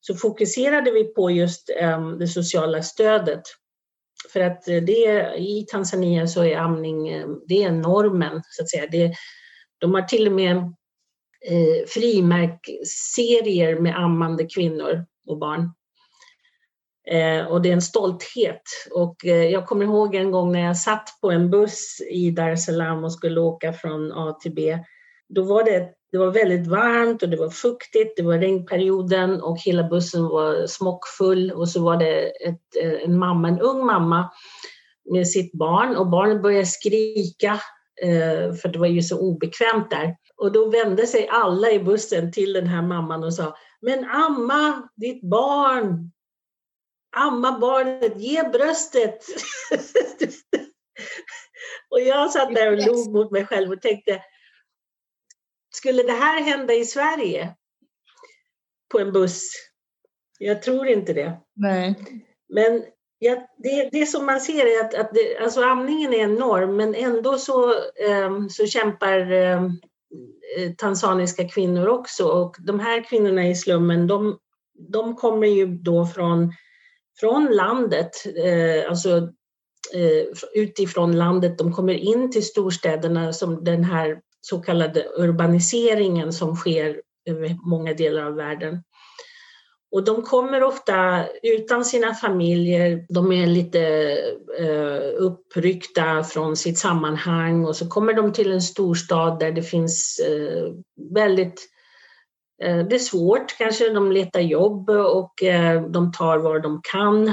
så 0.00 0.14
fokuserade 0.14 0.90
vi 0.90 1.04
på 1.04 1.30
just 1.30 1.70
um, 1.82 2.18
det 2.18 2.28
sociala 2.28 2.82
stödet. 2.82 3.42
För 4.32 4.40
att 4.40 4.68
eh, 4.68 4.82
det, 4.82 5.34
i 5.38 5.66
Tanzania 5.68 6.26
så 6.26 6.44
är 6.44 6.56
amning 6.56 7.24
det 7.46 7.62
är 7.62 7.72
normen, 7.72 8.42
så 8.44 8.62
att 8.62 8.70
säga. 8.70 8.86
Det, 8.90 9.14
de 9.78 9.94
har 9.94 10.02
till 10.02 10.26
och 10.26 10.32
med 10.32 10.56
eh, 11.46 11.86
frimärksserier 11.86 13.80
med 13.80 13.98
ammande 13.98 14.44
kvinnor 14.44 15.06
och 15.26 15.38
barn. 15.38 15.70
Eh, 17.10 17.46
och 17.46 17.62
det 17.62 17.68
är 17.68 17.72
en 17.72 17.82
stolthet. 17.82 18.62
Och 18.90 19.26
eh, 19.26 19.46
jag 19.46 19.66
kommer 19.66 19.84
ihåg 19.84 20.14
en 20.14 20.30
gång 20.30 20.52
när 20.52 20.60
jag 20.60 20.76
satt 20.76 21.08
på 21.20 21.30
en 21.30 21.50
buss 21.50 22.00
i 22.10 22.30
Dar 22.30 22.50
es 22.50 22.64
Salaam 22.64 23.04
och 23.04 23.12
skulle 23.12 23.40
åka 23.40 23.72
från 23.72 24.12
A 24.12 24.38
till 24.40 24.54
B. 24.54 24.78
Då 25.28 25.42
var 25.42 25.64
det, 25.64 25.88
det 26.12 26.18
var 26.18 26.30
väldigt 26.30 26.66
varmt 26.66 27.22
och 27.22 27.28
det 27.28 27.36
var 27.36 27.50
fuktigt, 27.50 28.16
det 28.16 28.22
var 28.22 28.38
regnperioden 28.38 29.42
och 29.42 29.58
hela 29.58 29.88
bussen 29.88 30.22
var 30.22 30.66
smockfull 30.66 31.52
och 31.52 31.68
så 31.68 31.82
var 31.82 31.96
det 31.96 32.26
ett, 32.26 32.76
eh, 32.82 33.02
en 33.04 33.18
mamma, 33.18 33.48
en 33.48 33.60
ung 33.60 33.86
mamma 33.86 34.30
med 35.10 35.28
sitt 35.28 35.52
barn 35.52 35.96
och 35.96 36.10
barnet 36.10 36.42
började 36.42 36.66
skrika 36.66 37.60
för 38.62 38.68
det 38.68 38.78
var 38.78 38.86
ju 38.86 39.02
så 39.02 39.20
obekvämt 39.20 39.90
där. 39.90 40.16
Och 40.36 40.52
då 40.52 40.70
vände 40.70 41.06
sig 41.06 41.28
alla 41.28 41.70
i 41.70 41.78
bussen 41.80 42.32
till 42.32 42.52
den 42.52 42.66
här 42.66 42.82
mamman 42.82 43.24
och 43.24 43.34
sa 43.34 43.56
Men 43.80 44.04
amma 44.04 44.88
ditt 44.96 45.22
barn! 45.22 46.12
Amma 47.16 47.58
barnet, 47.58 48.20
ge 48.20 48.48
bröstet! 48.48 49.18
och 51.90 52.00
jag 52.00 52.30
satt 52.30 52.54
där 52.54 52.72
och 52.72 52.86
log 52.86 53.12
mot 53.12 53.30
mig 53.30 53.46
själv 53.46 53.72
och 53.72 53.82
tänkte 53.82 54.22
Skulle 55.70 56.02
det 56.02 56.12
här 56.12 56.42
hända 56.42 56.74
i 56.74 56.84
Sverige? 56.84 57.54
På 58.92 58.98
en 58.98 59.12
buss? 59.12 59.50
Jag 60.38 60.62
tror 60.62 60.86
inte 60.86 61.12
det. 61.12 61.40
Nej. 61.54 61.94
Men 62.48 62.84
Ja, 63.18 63.48
det, 63.58 63.88
det 63.92 64.06
som 64.06 64.26
man 64.26 64.40
ser 64.40 64.66
är 64.66 64.84
att, 64.84 64.94
att 64.94 65.14
det, 65.14 65.38
alltså 65.38 65.62
amningen 65.62 66.14
är 66.14 66.18
enorm 66.18 66.76
men 66.76 66.94
ändå 66.94 67.38
så, 67.38 67.74
um, 68.26 68.50
så 68.50 68.66
kämpar 68.66 69.32
um, 69.32 69.80
tanzaniska 70.76 71.48
kvinnor 71.48 71.86
också 71.86 72.24
och 72.24 72.56
de 72.58 72.80
här 72.80 73.04
kvinnorna 73.04 73.48
i 73.48 73.54
slummen 73.54 74.06
de, 74.06 74.38
de 74.78 75.16
kommer 75.16 75.46
ju 75.46 75.66
då 75.66 76.06
från, 76.06 76.52
från 77.20 77.46
landet, 77.46 78.10
eh, 78.44 78.90
alltså 78.90 79.16
eh, 79.94 80.24
utifrån 80.54 81.18
landet, 81.18 81.58
de 81.58 81.72
kommer 81.72 81.94
in 81.94 82.30
till 82.30 82.46
storstäderna 82.46 83.32
som 83.32 83.64
den 83.64 83.84
här 83.84 84.20
så 84.40 84.60
kallade 84.60 85.06
urbaniseringen 85.16 86.32
som 86.32 86.56
sker 86.56 87.02
över 87.30 87.56
många 87.70 87.94
delar 87.94 88.24
av 88.24 88.34
världen. 88.34 88.82
Och 89.90 90.04
de 90.04 90.22
kommer 90.22 90.62
ofta 90.62 91.26
utan 91.42 91.84
sina 91.84 92.14
familjer, 92.14 93.06
de 93.08 93.32
är 93.32 93.46
lite 93.46 93.80
eh, 94.58 95.22
uppryckta 95.24 96.24
från 96.24 96.56
sitt 96.56 96.78
sammanhang 96.78 97.64
och 97.64 97.76
så 97.76 97.88
kommer 97.88 98.12
de 98.12 98.32
till 98.32 98.52
en 98.52 98.62
storstad 98.62 99.38
där 99.38 99.52
det 99.52 99.62
finns 99.62 100.18
eh, 100.18 100.72
väldigt 101.14 101.68
eh, 102.62 102.78
det 102.78 102.94
är 102.94 102.98
svårt 102.98 103.58
kanske, 103.58 103.92
de 103.92 104.12
letar 104.12 104.40
jobb 104.40 104.90
och 104.90 105.42
eh, 105.42 105.82
de 105.82 106.12
tar 106.12 106.38
vad 106.38 106.62
de 106.62 106.80
kan. 106.92 107.28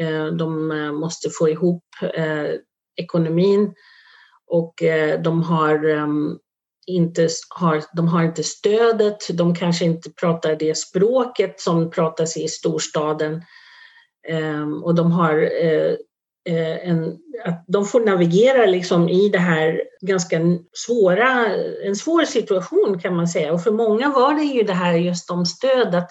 Eh, 0.00 0.26
de 0.26 0.70
eh, 0.70 0.92
måste 0.92 1.30
få 1.30 1.48
ihop 1.48 1.84
eh, 2.14 2.50
ekonomin. 2.96 3.74
Och 4.46 4.82
eh, 4.82 5.22
de 5.22 5.42
har 5.42 5.88
ehm, 5.88 6.38
inte 6.86 7.28
har, 7.48 7.82
de 7.92 8.08
har 8.08 8.22
inte 8.22 8.44
stödet, 8.44 9.36
de 9.36 9.54
kanske 9.54 9.84
inte 9.84 10.10
pratar 10.10 10.56
det 10.56 10.78
språket 10.78 11.60
som 11.60 11.90
pratas 11.90 12.36
i 12.36 12.48
storstaden 12.48 13.42
ehm, 14.28 14.84
och 14.84 14.94
de 14.94 15.12
har 15.12 15.50
eh, 15.62 15.94
eh, 16.48 16.88
en, 16.88 17.18
att 17.44 17.64
de 17.66 17.86
får 17.86 18.00
navigera 18.00 18.66
liksom 18.66 19.08
i 19.08 19.28
det 19.28 19.38
här 19.38 19.82
ganska 20.00 20.40
svåra, 20.72 21.46
en 21.84 21.96
svår 21.96 22.24
situation 22.24 22.98
kan 22.98 23.16
man 23.16 23.28
säga. 23.28 23.52
Och 23.52 23.62
för 23.62 23.70
många 23.70 24.08
var 24.08 24.34
det 24.34 24.44
ju 24.44 24.62
det 24.62 24.72
här 24.72 24.94
just 24.94 25.30
om 25.30 25.46
stöd, 25.46 25.94
att 25.94 26.10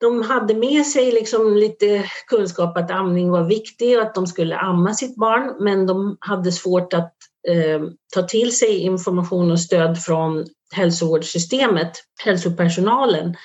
de 0.00 0.22
hade 0.22 0.54
med 0.54 0.86
sig 0.86 1.12
liksom 1.12 1.56
lite 1.56 2.04
kunskap 2.26 2.76
att 2.76 2.90
amning 2.90 3.30
var 3.30 3.44
viktig 3.44 3.96
och 3.96 4.02
att 4.02 4.14
de 4.14 4.26
skulle 4.26 4.56
amma 4.56 4.94
sitt 4.94 5.16
barn, 5.16 5.56
men 5.60 5.86
de 5.86 6.16
hade 6.20 6.52
svårt 6.52 6.92
att 6.94 7.12
eh, 7.48 7.82
ta 8.14 8.22
till 8.22 8.56
sig 8.56 8.78
information 8.78 9.50
och 9.50 9.60
stöd 9.60 10.02
från 10.02 10.46
hälsovårdssystemet, 10.72 11.92
hälsopersonalen. 12.24 13.36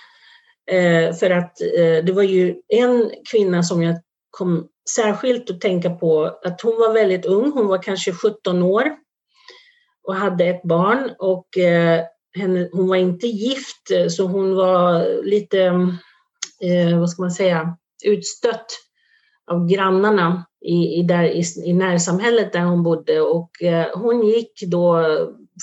Eh, 0.71 1.15
för 1.15 1.29
att 1.29 1.61
eh, 1.61 2.05
det 2.05 2.11
var 2.11 2.23
ju 2.23 2.55
en 2.67 3.11
kvinna 3.31 3.63
som 3.63 3.83
jag 3.83 3.95
kom 4.31 4.67
särskilt 4.95 5.49
att 5.49 5.61
tänka 5.61 5.89
på 5.89 6.39
att 6.43 6.61
hon 6.61 6.75
var 6.75 6.93
väldigt 6.93 7.25
ung, 7.25 7.51
hon 7.51 7.67
var 7.67 7.83
kanske 7.83 8.13
17 8.13 8.63
år 8.63 8.83
och 10.03 10.15
hade 10.15 10.45
ett 10.45 10.63
barn 10.63 11.11
och 11.19 11.57
eh, 11.57 12.03
henne, 12.37 12.69
hon 12.71 12.87
var 12.87 12.95
inte 12.95 13.27
gift 13.27 13.91
eh, 13.91 14.07
så 14.07 14.25
hon 14.27 14.55
var 14.55 15.05
lite, 15.23 15.61
mm, 15.61 15.97
eh, 16.61 16.99
vad 16.99 17.09
ska 17.09 17.21
man 17.21 17.31
säga, 17.31 17.77
utstött 18.05 18.65
av 19.51 19.67
grannarna 19.67 20.45
i, 20.65 20.99
i, 20.99 21.03
där, 21.03 21.23
i, 21.23 21.43
i 21.65 21.73
närsamhället 21.73 22.53
där 22.53 22.61
hon 22.61 22.83
bodde 22.83 23.21
och 23.21 23.61
eh, 23.61 23.87
hon 23.93 24.27
gick 24.27 24.61
då 24.67 25.05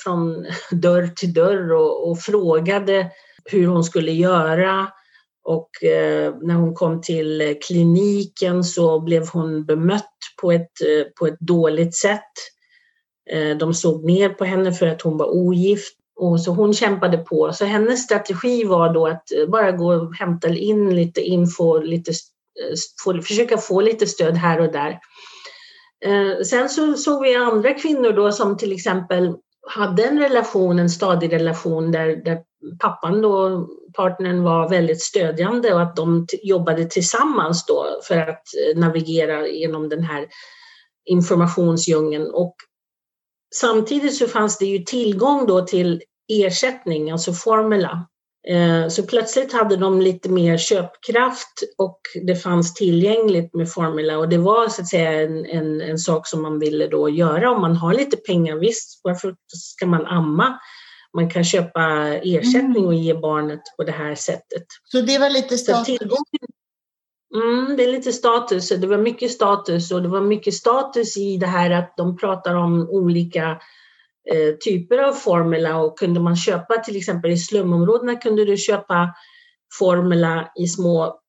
från 0.05 0.47
dörr 0.71 1.07
till 1.17 1.35
dörr 1.35 1.73
och, 1.73 2.11
och 2.11 2.19
frågade 2.19 3.11
hur 3.45 3.67
hon 3.67 3.85
skulle 3.85 4.13
göra. 4.13 4.89
Och 5.45 5.85
eh, 5.85 6.35
när 6.43 6.55
hon 6.55 6.75
kom 6.75 7.01
till 7.01 7.57
kliniken 7.67 8.65
så 8.65 9.01
blev 9.01 9.29
hon 9.29 9.65
bemött 9.67 10.17
på 10.41 10.53
ett, 10.53 10.81
eh, 10.81 11.13
på 11.19 11.27
ett 11.27 11.41
dåligt 11.41 11.95
sätt. 11.95 12.33
Eh, 13.31 13.57
de 13.57 13.75
såg 13.75 14.05
ner 14.05 14.29
på 14.29 14.45
henne 14.45 14.73
för 14.73 14.87
att 14.87 15.03
hon 15.03 15.17
var 15.17 15.27
ogift. 15.27 15.96
Och 16.17 16.41
så 16.41 16.51
hon 16.51 16.75
kämpade 16.75 17.19
på. 17.19 17.53
Så 17.53 17.65
hennes 17.65 18.05
strategi 18.05 18.65
var 18.65 18.95
då 18.95 19.07
att 19.07 19.33
eh, 19.33 19.49
bara 19.49 19.73
gå 19.73 19.95
och 19.95 20.15
hämta 20.15 20.49
in 20.49 20.97
lite 20.97 21.21
info, 21.21 21.79
lite, 21.79 22.11
eh, 22.11 22.77
få, 23.05 23.23
försöka 23.23 23.59
få 23.59 23.81
lite 23.81 24.07
stöd 24.07 24.35
här 24.37 24.61
och 24.61 24.73
där. 24.73 24.99
Eh, 26.05 26.43
sen 26.45 26.69
så 26.69 26.95
såg 26.95 27.23
vi 27.23 27.35
andra 27.35 27.75
kvinnor 27.75 28.13
då 28.13 28.33
som 28.33 28.57
till 28.57 28.73
exempel 28.73 29.35
hade 29.69 30.05
en 30.05 30.19
relation, 30.19 30.79
en 30.79 30.91
stadig 30.91 31.33
relation 31.33 31.93
där, 31.93 32.25
där 32.25 32.39
pappan 32.81 33.23
då, 33.23 33.67
partnern 33.97 34.43
var 34.43 34.69
väldigt 34.69 35.03
stödjande 35.03 35.75
och 35.75 35.83
att 35.83 35.97
de 35.97 36.27
jobbade 36.43 36.85
tillsammans 36.85 37.67
då 37.67 37.87
för 38.09 38.17
att 38.17 38.43
navigera 38.77 39.49
genom 39.49 39.89
den 39.89 40.03
här 40.03 40.27
informationsdjungeln. 41.05 42.31
Och 42.31 42.55
samtidigt 43.55 44.15
så 44.15 44.29
fanns 44.29 44.59
det 44.59 44.67
ju 44.67 44.79
tillgång 44.79 45.47
då 45.47 45.61
till 45.61 46.03
ersättning, 46.29 47.11
alltså 47.11 47.33
formula. 47.33 48.07
Eh, 48.49 48.89
så 48.89 49.03
plötsligt 49.03 49.53
hade 49.53 49.77
de 49.77 50.01
lite 50.01 50.29
mer 50.29 50.59
köpkraft 50.59 51.63
och 51.79 52.01
det 52.27 52.37
fanns 52.37 52.75
tillgängligt 52.75 53.55
med 53.55 53.73
Formula 53.73 54.19
och 54.19 54.29
det 54.29 54.39
var 54.39 54.69
så 54.69 54.83
att 54.83 54.89
säga 54.89 55.23
en, 55.23 55.47
en, 55.47 55.81
en 55.81 55.99
sak 55.99 56.29
som 56.29 56.43
man 56.43 56.59
ville 56.59 56.87
då 56.87 57.09
göra 57.09 57.51
om 57.51 57.61
man 57.61 57.77
har 57.77 57.95
lite 57.95 58.17
pengar. 58.17 58.57
Visst, 58.57 59.01
varför 59.03 59.35
ska 59.53 59.87
man 59.87 60.07
amma? 60.07 60.59
Man 61.17 61.31
kan 61.31 61.45
köpa 61.45 61.83
ersättning 62.09 62.77
mm. 62.77 62.87
och 62.87 62.95
ge 62.95 63.15
barnet 63.15 63.61
på 63.77 63.85
det 63.85 63.93
här 63.93 64.15
sättet. 64.15 64.65
Så 64.85 65.01
det 65.01 65.19
var 65.19 65.31
lite 65.31 65.59
status? 65.59 65.99
Mm, 67.35 67.77
det 67.77 67.85
är 67.85 67.93
lite 67.93 68.13
status. 68.13 68.69
Det 68.69 68.87
var 68.87 68.99
mycket 68.99 69.31
status 69.31 69.93
och 69.93 70.03
det 70.03 70.09
var 70.09 70.21
mycket 70.21 70.55
status 70.55 71.17
i 71.17 71.37
det 71.37 71.47
här 71.47 71.71
att 71.71 71.97
de 71.97 72.17
pratar 72.17 72.55
om 72.55 72.89
olika 72.91 73.61
Eh, 74.31 74.55
typer 74.65 74.99
av 74.99 75.13
formula 75.13 75.77
och 75.77 75.99
kunde 75.99 76.21
man 76.21 76.37
köpa 76.37 76.79
till 76.79 76.97
exempel 76.97 77.31
i 77.31 77.37
slumområdena 77.37 78.17
kunde 78.17 78.45
du 78.45 78.57
köpa 78.57 79.15
formula 79.79 80.53
i 80.61 80.67
små 80.67 81.21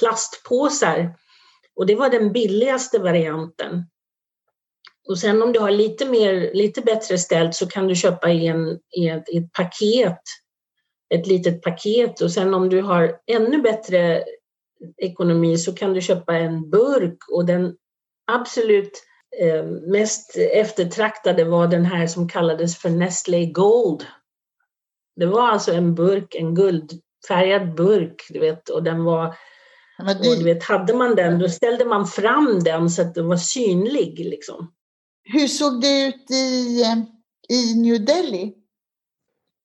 plastpåsar 0.00 1.14
och 1.76 1.86
det 1.86 1.94
var 1.94 2.08
den 2.08 2.32
billigaste 2.32 2.98
varianten. 2.98 3.84
Och 5.08 5.18
sen 5.18 5.42
om 5.42 5.52
du 5.52 5.60
har 5.60 5.70
lite, 5.70 6.06
mer, 6.06 6.54
lite 6.54 6.80
bättre 6.80 7.18
ställt 7.18 7.54
så 7.54 7.66
kan 7.66 7.88
du 7.88 7.94
köpa 7.94 8.30
i, 8.30 8.46
en, 8.46 8.78
i 8.96 9.08
ett, 9.08 9.28
i 9.28 9.36
ett 9.36 9.52
paket, 9.52 10.20
ett 11.14 11.26
litet 11.26 11.62
paket 11.62 12.20
och 12.20 12.32
sen 12.32 12.54
om 12.54 12.68
du 12.68 12.82
har 12.82 13.16
ännu 13.26 13.62
bättre 13.62 14.24
ekonomi 14.96 15.58
så 15.58 15.74
kan 15.74 15.92
du 15.92 16.00
köpa 16.00 16.36
en 16.36 16.70
burk 16.70 17.18
och 17.30 17.46
den 17.46 17.76
absolut 18.32 19.02
Eh, 19.36 19.64
mest 19.64 20.36
eftertraktade 20.36 21.44
var 21.44 21.66
den 21.66 21.84
här 21.84 22.06
som 22.06 22.28
kallades 22.28 22.78
för 22.78 22.90
Nestlé 22.90 23.46
Gold. 23.46 24.06
Det 25.16 25.26
var 25.26 25.48
alltså 25.48 25.72
en 25.72 25.94
burk, 25.94 26.34
en 26.34 26.54
guldfärgad 26.54 27.74
burk, 27.74 28.26
du 28.28 28.38
vet, 28.38 28.68
och 28.68 28.82
den 28.82 29.04
var 29.04 29.34
och 29.98 30.38
du 30.38 30.44
vet, 30.44 30.64
hade 30.64 30.94
man 30.94 31.14
den, 31.14 31.38
då 31.38 31.48
ställde 31.48 31.84
man 31.84 32.06
fram 32.06 32.60
den 32.64 32.90
så 32.90 33.02
att 33.02 33.14
den 33.14 33.28
var 33.28 33.36
synlig. 33.36 34.18
Liksom. 34.18 34.72
Hur 35.24 35.46
såg 35.46 35.80
det 35.80 36.06
ut 36.06 36.30
i, 36.30 36.82
eh, 36.82 36.98
i 37.56 37.74
New 37.74 38.04
Delhi? 38.04 38.54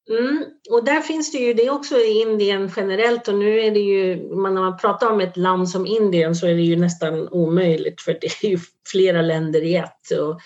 Mm, 0.09 0.45
och 0.69 0.85
där 0.85 1.01
finns 1.01 1.31
det 1.31 1.37
ju, 1.37 1.53
det 1.53 1.69
också 1.69 1.97
i 1.97 2.21
Indien 2.21 2.71
generellt 2.75 3.27
och 3.27 3.35
nu 3.35 3.59
är 3.59 3.71
det 3.71 3.79
ju, 3.79 4.15
när 4.15 4.61
man 4.61 4.77
pratar 4.77 5.11
om 5.11 5.21
ett 5.21 5.37
land 5.37 5.69
som 5.69 5.85
Indien 5.85 6.35
så 6.35 6.47
är 6.47 6.53
det 6.53 6.61
ju 6.61 6.75
nästan 6.75 7.29
omöjligt 7.29 8.01
för 8.01 8.17
det 8.21 8.45
är 8.47 8.49
ju 8.49 8.59
flera 8.91 9.21
länder 9.21 9.61
i 9.61 9.75
ett. 9.75 10.19
Och, 10.19 10.39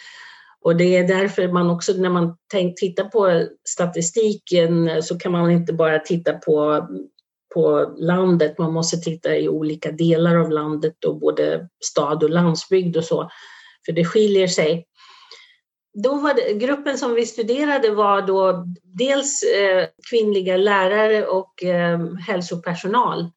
och 0.61 0.75
det 0.75 0.97
är 0.97 1.07
därför 1.07 1.47
man 1.47 1.69
också 1.69 1.93
när 1.93 2.09
man 2.09 2.37
tänk, 2.51 2.77
tittar 2.77 3.03
på 3.03 3.47
statistiken 3.69 5.03
så 5.03 5.19
kan 5.19 5.31
man 5.31 5.51
inte 5.51 5.73
bara 5.73 5.99
titta 5.99 6.33
på, 6.33 6.87
på 7.53 7.95
landet, 7.97 8.57
man 8.57 8.73
måste 8.73 8.97
titta 8.97 9.37
i 9.37 9.49
olika 9.49 9.91
delar 9.91 10.35
av 10.35 10.51
landet 10.51 11.05
och 11.05 11.19
både 11.19 11.67
stad 11.85 12.23
och 12.23 12.29
landsbygd 12.29 12.97
och 12.97 13.05
så. 13.05 13.29
För 13.85 13.91
det 13.93 14.05
skiljer 14.05 14.47
sig 14.47 14.85
då 16.03 16.15
var 16.15 16.33
det, 16.33 16.53
gruppen 16.53 16.97
som 16.97 17.13
vi 17.13 17.25
studerade 17.25 17.91
var 17.91 18.21
då 18.21 18.65
dels 18.83 19.43
eh, 19.43 19.87
kvinnliga 20.09 20.57
lärare 20.57 21.25
och 21.25 21.63
eh, 21.63 21.99
hälsopersonal. 22.27 23.29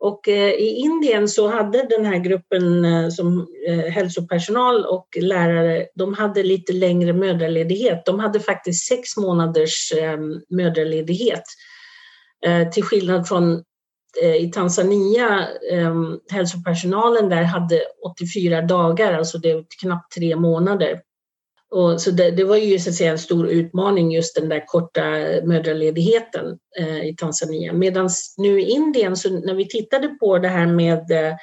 Och 0.00 0.28
eh, 0.28 0.50
i 0.50 0.74
Indien 0.76 1.28
så 1.28 1.48
hade 1.48 1.82
den 1.82 2.04
här 2.04 2.18
gruppen 2.18 2.84
eh, 2.84 3.08
som 3.08 3.46
eh, 3.68 3.92
hälsopersonal 3.92 4.84
och 4.84 5.08
lärare, 5.20 5.86
de 5.94 6.14
hade 6.14 6.42
lite 6.42 6.72
längre 6.72 7.12
mödraledighet. 7.12 8.06
De 8.06 8.18
hade 8.20 8.40
faktiskt 8.40 8.86
sex 8.86 9.16
månaders 9.16 9.92
eh, 9.92 10.18
mödraledighet. 10.48 11.44
till 12.72 12.82
skillnad 12.82 13.28
från 13.28 13.62
i 14.40 14.50
Tanzania, 14.50 15.48
hälsopersonalen 16.30 17.28
där 17.28 17.42
hade 17.42 17.80
84 18.04 18.62
dagar, 18.62 19.12
alltså 19.12 19.38
det 19.38 19.50
är 19.50 19.64
knappt 19.80 20.14
tre 20.14 20.36
månader. 20.36 21.00
Och 21.70 22.00
så 22.00 22.10
det, 22.10 22.30
det, 22.30 22.44
var 22.44 22.56
ju 22.56 22.78
så 22.78 22.90
att 22.90 22.96
säga 22.96 23.10
en 23.10 23.18
stor 23.18 23.48
utmaning 23.48 24.12
just 24.12 24.34
den 24.34 24.48
där 24.48 24.64
korta 24.66 25.02
mödraledigheten 25.44 26.58
eh, 26.78 27.08
i 27.08 27.16
Tanzania. 27.16 27.72
Medan 27.72 28.08
nu 28.36 28.60
i 28.60 28.70
Indien, 28.70 29.16
så 29.16 29.30
när 29.30 29.54
vi 29.54 29.68
tittade 29.68 30.08
på 30.08 30.38
det 30.38 30.48
här 30.48 30.66
med 30.66 31.10
eh, 31.10 31.34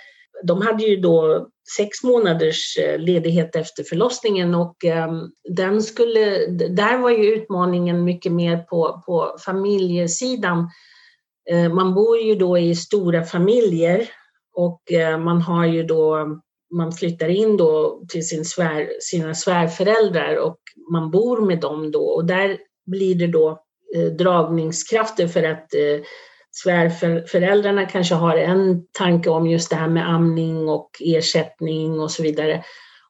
de 0.43 0.61
hade 0.61 0.83
ju 0.83 0.95
då 0.95 1.47
sex 1.77 2.03
månaders 2.03 2.77
eh, 2.77 2.99
ledighet 2.99 3.55
efter 3.55 3.83
förlossningen 3.83 4.55
och 4.55 4.85
eh, 4.85 5.13
den 5.49 5.81
skulle, 5.81 6.47
där 6.47 6.97
var 6.97 7.09
ju 7.09 7.35
utmaningen 7.35 8.03
mycket 8.03 8.31
mer 8.31 8.57
på, 8.57 9.03
på 9.05 9.35
familjesidan. 9.45 10.69
Eh, 11.49 11.73
man 11.73 11.93
bor 11.93 12.17
ju 12.17 12.35
då 12.35 12.57
i 12.57 12.75
stora 12.75 13.23
familjer 13.23 14.09
och 14.53 14.91
eh, 14.91 15.17
man 15.17 15.41
har 15.41 15.65
ju 15.65 15.83
då 15.83 16.27
man 16.75 16.91
flyttar 16.91 17.29
in 17.29 17.57
då 17.57 18.03
till 18.09 18.27
sin 18.27 18.45
svär, 18.45 18.89
sina 18.99 19.33
svärföräldrar 19.33 20.35
och 20.35 20.57
man 20.91 21.11
bor 21.11 21.41
med 21.41 21.59
dem 21.59 21.91
då 21.91 22.05
och 22.05 22.25
där 22.25 22.57
blir 22.85 23.15
det 23.15 23.27
då 23.27 23.49
eh, 23.95 24.11
dragningskrafter 24.11 25.27
för 25.27 25.43
att 25.43 25.73
eh, 25.73 26.01
svärföräldrarna 26.51 27.85
kanske 27.85 28.15
har 28.15 28.37
en 28.37 28.87
tanke 28.91 29.29
om 29.29 29.47
just 29.47 29.69
det 29.69 29.75
här 29.75 29.89
med 29.89 30.09
amning 30.09 30.69
och 30.69 30.89
ersättning 30.99 31.99
och 31.99 32.11
så 32.11 32.23
vidare. 32.23 32.63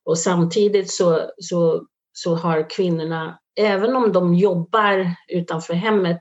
Och 0.03 0.17
samtidigt 0.17 0.91
så, 0.91 1.31
så, 1.37 1.85
så 2.13 2.35
har 2.35 2.69
kvinnorna, 2.69 3.39
även 3.59 3.95
om 3.95 4.11
de 4.11 4.35
jobbar 4.35 5.11
utanför 5.27 5.73
hemmet, 5.73 6.19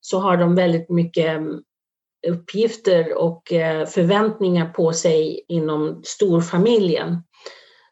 så 0.00 0.18
har 0.18 0.36
de 0.36 0.54
väldigt 0.54 0.90
mycket 0.90 1.40
uppgifter 2.26 3.18
och 3.18 3.52
eh, 3.52 3.86
förväntningar 3.86 4.66
på 4.66 4.92
sig 4.92 5.44
inom 5.48 6.02
storfamiljen. 6.04 7.22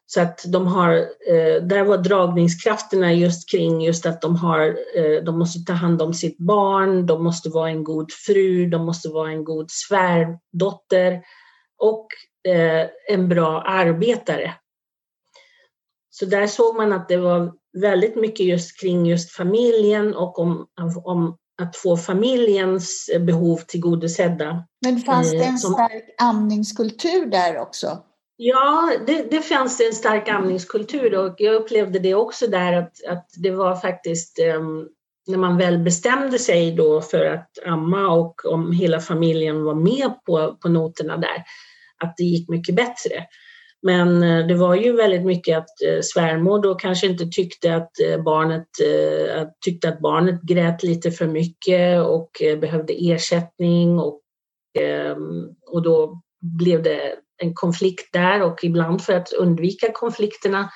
Så 0.05 0.21
att 0.21 0.43
de 0.47 0.67
har, 0.67 0.93
eh, 1.29 1.63
där 1.63 1.83
var 1.83 1.97
dragningskrafterna 1.97 3.13
just 3.13 3.51
kring 3.51 3.81
just 3.81 4.05
att 4.05 4.21
de 4.21 4.35
har, 4.35 4.77
eh, 4.95 5.23
de 5.23 5.39
måste 5.39 5.59
ta 5.59 5.73
hand 5.73 6.01
om 6.01 6.13
sitt 6.13 6.37
barn, 6.37 7.05
de 7.05 7.23
måste 7.23 7.49
vara 7.49 7.69
en 7.69 7.83
god 7.83 8.11
fru, 8.11 8.69
de 8.69 8.85
måste 8.85 9.09
vara 9.09 9.31
en 9.31 9.43
god 9.43 9.71
svärdotter 9.71 11.21
och 11.77 12.07
en 13.09 13.29
bra 13.29 13.61
arbetare. 13.61 14.53
Så 16.09 16.25
där 16.25 16.47
såg 16.47 16.75
man 16.75 16.93
att 16.93 17.09
det 17.09 17.17
var 17.17 17.53
väldigt 17.81 18.15
mycket 18.15 18.45
just 18.45 18.81
kring 18.81 19.05
just 19.05 19.31
familjen 19.31 20.15
och 20.15 20.39
om, 20.39 20.67
om 21.03 21.37
att 21.61 21.75
få 21.75 21.97
familjens 21.97 23.09
behov 23.19 23.57
tillgodosedda. 23.57 24.63
Men 24.85 24.99
fanns 24.99 25.31
det 25.31 25.43
en 25.43 25.53
eh, 25.53 25.57
stark 25.57 26.15
amningskultur 26.17 27.25
där 27.25 27.57
också? 27.57 28.03
Ja, 28.37 28.91
det, 29.07 29.31
det 29.31 29.41
fanns 29.41 29.81
en 29.81 29.93
stark 29.93 30.29
amningskultur 30.29 31.17
och 31.17 31.35
jag 31.37 31.55
upplevde 31.55 31.99
det 31.99 32.15
också 32.15 32.47
där 32.47 32.73
att, 32.73 33.05
att 33.09 33.29
det 33.37 33.51
var 33.51 33.75
faktiskt 33.75 34.39
um, 34.57 34.87
när 35.27 35.37
man 35.37 35.57
väl 35.57 35.79
bestämde 35.79 36.39
sig 36.39 36.71
då 36.71 37.01
för 37.01 37.25
att 37.25 37.49
amma 37.65 38.07
och 38.07 38.45
om 38.45 38.71
hela 38.71 38.99
familjen 38.99 39.63
var 39.63 39.75
med 39.75 40.23
på, 40.25 40.57
på 40.61 40.69
noterna 40.69 41.17
där, 41.17 41.43
att 42.03 42.17
det 42.17 42.23
gick 42.23 42.49
mycket 42.49 42.75
bättre. 42.75 43.25
Men 43.81 44.23
eh, 44.23 44.47
det 44.47 44.55
var 44.55 44.75
ju 44.75 44.95
väldigt 44.95 45.25
mycket 45.25 45.57
att 45.57 45.81
eh, 45.85 45.99
svärmor 46.01 46.61
då 46.61 46.75
kanske 46.75 47.07
inte 47.07 47.25
tyckte 47.25 47.75
att 47.75 47.99
eh, 47.99 48.23
barnet, 48.23 48.67
tyckte 49.65 49.89
att 49.89 49.99
barnet 49.99 50.41
grät 50.41 50.83
lite 50.83 51.11
för 51.11 51.27
mycket 51.27 52.01
och 52.01 52.29
behövde 52.61 52.93
ersättning 52.93 53.99
och, 53.99 54.21
ehm, 54.79 55.49
och 55.67 55.81
då 55.81 56.21
blev 56.59 56.83
det 56.83 57.15
en 57.37 57.53
konflikt 57.53 58.13
där 58.13 58.41
och 58.41 58.63
ibland 58.63 59.01
för 59.01 59.13
att 59.13 59.33
undvika 59.33 59.91
konflikterna 59.93 60.69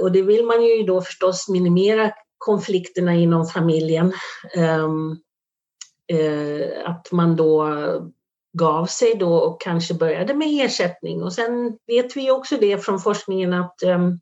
och 0.00 0.12
det 0.12 0.22
vill 0.22 0.44
man 0.44 0.64
ju 0.64 0.82
då 0.82 1.00
förstås 1.00 1.48
minimera 1.48 2.12
konflikterna 2.38 3.14
inom 3.14 3.46
familjen. 3.46 4.12
Ehm, 4.56 5.16
att 6.84 7.12
man 7.12 7.36
då 7.36 7.66
gav 8.52 8.86
sig 8.86 9.14
då 9.14 9.34
och 9.34 9.60
kanske 9.60 9.94
började 9.94 10.34
med 10.34 10.64
ersättning. 10.64 11.22
Och 11.22 11.32
sen 11.32 11.78
vet 11.86 12.16
vi 12.16 12.30
också 12.30 12.56
det 12.56 12.84
från 12.84 13.00
forskningen 13.00 13.52
att, 13.52 13.82
ehm, 13.82 14.20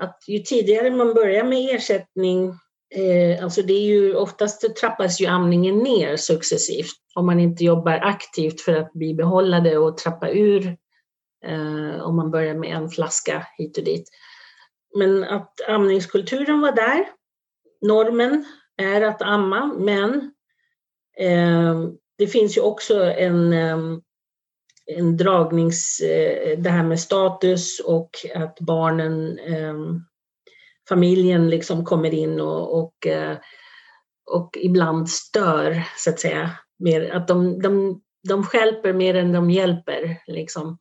att 0.00 0.24
ju 0.28 0.38
tidigare 0.38 0.90
man 0.90 1.14
börjar 1.14 1.44
med 1.44 1.74
ersättning, 1.74 2.48
eh, 2.94 3.44
alltså 3.44 3.62
det 3.62 3.72
är 3.72 3.86
ju 3.86 4.14
oftast 4.14 4.76
trappas 4.76 5.20
ju 5.20 5.26
amningen 5.26 5.78
ner 5.78 6.16
successivt 6.16 6.96
om 7.14 7.26
man 7.26 7.40
inte 7.40 7.64
jobbar 7.64 7.92
aktivt 7.92 8.60
för 8.60 8.74
att 8.74 8.92
bibehålla 8.92 9.60
det 9.60 9.78
och 9.78 9.98
trappa 9.98 10.30
ur 10.30 10.76
eh, 11.46 12.00
om 12.02 12.16
man 12.16 12.30
börjar 12.30 12.54
med 12.54 12.76
en 12.76 12.88
flaska 12.88 13.46
hit 13.58 13.78
och 13.78 13.84
dit. 13.84 14.08
Men 14.98 15.24
att 15.24 15.60
amningskulturen 15.68 16.60
var 16.60 16.72
där. 16.72 17.08
Normen 17.82 18.44
är 18.76 19.02
att 19.02 19.22
amma, 19.22 19.66
men 19.78 20.32
ehm, 21.18 21.96
det 22.20 22.26
finns 22.26 22.56
ju 22.56 22.60
också 22.60 23.04
en, 23.04 23.52
ehm, 23.52 24.00
en 24.86 25.16
dragnings... 25.16 26.00
Eh, 26.00 26.58
det 26.58 26.70
här 26.70 26.82
med 26.82 27.00
status 27.00 27.80
och 27.80 28.10
att 28.34 28.60
barnen, 28.60 29.38
ehm, 29.38 30.00
familjen 30.88 31.50
liksom 31.50 31.84
kommer 31.84 32.14
in 32.14 32.40
och, 32.40 32.78
och, 32.78 33.06
eh, 33.06 33.36
och 34.26 34.58
ibland 34.60 35.10
stör, 35.10 35.82
så 35.96 36.10
att 36.10 36.20
säga. 36.20 36.50
Mer, 36.78 37.10
att 37.10 37.28
de, 37.28 37.62
de, 37.62 38.00
de 38.28 38.44
skälper 38.44 38.92
mer 38.92 39.14
än 39.14 39.32
de 39.32 39.50
hjälper. 39.50 40.16
Liksom. 40.26 40.78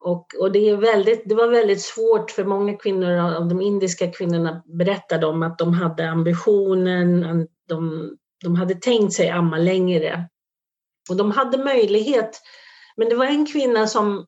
Och, 0.00 0.26
och 0.40 0.52
det, 0.52 0.68
är 0.68 0.76
väldigt, 0.76 1.28
det 1.28 1.34
var 1.34 1.48
väldigt 1.48 1.82
svårt 1.82 2.30
för 2.30 2.44
många 2.44 2.76
kvinnor 2.76 3.12
av 3.12 3.48
de 3.48 3.60
indiska 3.60 4.10
kvinnorna 4.10 4.62
berättade 4.66 5.26
om 5.26 5.42
att 5.42 5.58
de 5.58 5.72
hade 5.72 6.10
ambitionen, 6.10 7.46
de, 7.68 8.10
de 8.44 8.56
hade 8.56 8.74
tänkt 8.74 9.12
sig 9.12 9.28
amma 9.30 9.58
längre. 9.58 10.28
Och 11.10 11.16
de 11.16 11.30
hade 11.30 11.58
möjlighet. 11.58 12.40
Men 12.96 13.08
det 13.08 13.16
var 13.16 13.26
en 13.26 13.46
kvinna 13.46 13.86
som, 13.86 14.26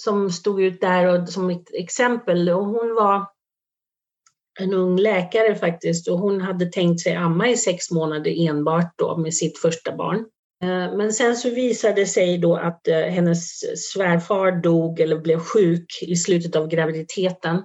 som 0.00 0.30
stod 0.30 0.62
ut 0.62 0.80
där 0.80 1.06
och, 1.06 1.28
som 1.28 1.50
ett 1.50 1.74
exempel 1.74 2.48
och 2.48 2.64
hon 2.64 2.94
var 2.94 3.26
en 4.60 4.74
ung 4.74 4.96
läkare 4.96 5.54
faktiskt 5.54 6.08
och 6.08 6.18
hon 6.18 6.40
hade 6.40 6.66
tänkt 6.66 7.00
sig 7.00 7.14
amma 7.14 7.48
i 7.48 7.56
sex 7.56 7.90
månader 7.90 8.48
enbart 8.48 8.94
då 8.96 9.16
med 9.16 9.34
sitt 9.34 9.58
första 9.58 9.96
barn. 9.96 10.18
Eh, 10.62 10.96
men 10.96 11.12
sen 11.12 11.36
så 11.36 11.50
visade 11.50 11.94
det 11.94 12.06
sig 12.06 12.38
då 12.38 12.56
att 12.56 12.88
eh, 12.88 12.96
hennes 12.98 13.60
svärfar 13.92 14.62
dog 14.62 15.00
eller 15.00 15.18
blev 15.18 15.38
sjuk 15.38 15.86
i 16.02 16.16
slutet 16.16 16.56
av 16.56 16.68
graviditeten. 16.68 17.62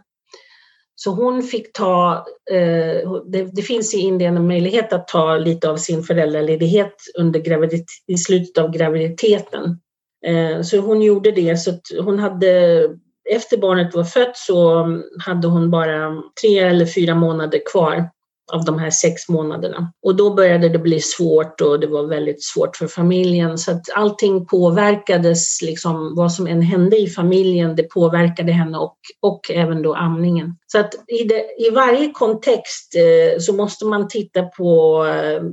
Så 1.01 1.12
hon 1.12 1.43
fick 1.43 1.73
ta, 1.73 2.25
eh, 2.51 3.12
det, 3.53 3.62
finns 3.62 3.93
i 3.93 3.97
Indien 3.97 4.38
en 4.38 4.47
möjlighet 4.47 4.93
att 4.93 5.07
ta 5.07 5.38
lite 5.38 5.69
av 5.69 5.77
sin 5.77 6.03
föräldraledighet 6.03 6.93
under 7.17 7.39
graviditet, 7.39 7.85
i 8.07 8.17
slutet 8.17 8.57
av 8.57 8.71
graviditeten. 8.71 9.79
Eh, 10.25 10.62
så 10.62 10.77
hon 10.77 11.01
gjorde 11.01 11.31
det, 11.31 11.57
så 11.57 11.71
hon 12.01 12.19
hade, 12.19 12.81
efter 13.29 13.57
barnet 13.57 13.95
var 13.95 14.03
fött 14.03 14.38
så 14.38 14.85
hade 15.25 15.47
hon 15.47 15.71
bara 15.71 16.23
tre 16.41 16.59
eller 16.59 16.85
fyra 16.85 17.15
månader 17.15 17.62
kvar 17.71 18.09
av 18.49 18.65
de 18.65 18.79
här 18.79 18.89
sex 18.89 19.29
månaderna. 19.29 19.91
Och 20.03 20.15
då 20.15 20.33
började 20.33 20.69
det 20.69 20.79
bli 20.79 20.99
svårt 21.01 21.62
och 21.62 21.79
det 21.79 21.88
var 21.88 22.03
väldigt 22.03 22.43
svårt 22.43 22.75
för 22.75 22.88
familjen. 22.88 23.57
Så 23.57 23.71
att 23.71 23.81
allting 23.95 24.45
påverkades, 24.45 25.62
liksom, 25.62 26.15
vad 26.15 26.31
som 26.31 26.47
än 26.47 26.62
hände 26.62 26.97
i 26.97 27.07
familjen, 27.07 27.75
det 27.75 27.83
påverkade 27.83 28.51
henne 28.51 28.77
och, 28.77 28.97
och 29.21 29.51
även 29.51 29.81
då 29.81 29.95
amningen. 29.95 30.55
Så 30.67 30.79
att 30.79 30.93
i, 31.07 31.23
det, 31.23 31.67
i 31.67 31.69
varje 31.69 32.12
kontext 32.12 32.95
eh, 32.95 33.39
så 33.39 33.53
måste 33.53 33.85
man 33.85 34.07
titta 34.07 34.43
på 34.43 35.05
eh, 35.05 35.43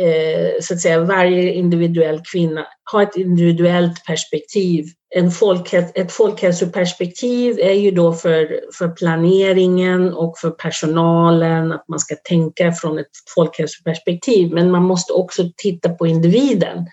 eh, 0.00 0.60
så 0.60 0.74
att 0.74 0.80
säga, 0.80 1.00
varje 1.00 1.52
individuell 1.52 2.20
kvinna 2.32 2.66
ha 2.92 3.02
ett 3.02 3.16
individuellt 3.16 4.04
perspektiv. 4.06 4.84
En 5.14 5.30
folkhäl 5.30 5.84
ett 5.94 6.12
folkhälsoperspektiv 6.12 7.58
är 7.60 7.72
ju 7.72 7.90
då 7.90 8.12
för, 8.12 8.60
för 8.78 8.88
planeringen 8.88 10.14
och 10.14 10.38
för 10.38 10.50
personalen, 10.50 11.72
att 11.72 11.88
man 11.88 11.98
ska 11.98 12.14
tänka 12.14 12.72
från 12.72 12.98
ett 12.98 13.10
folkhälsoperspektiv, 13.34 14.52
men 14.52 14.70
man 14.70 14.82
måste 14.82 15.12
också 15.12 15.42
titta 15.56 15.88
på 15.88 16.06
individen 16.06 16.86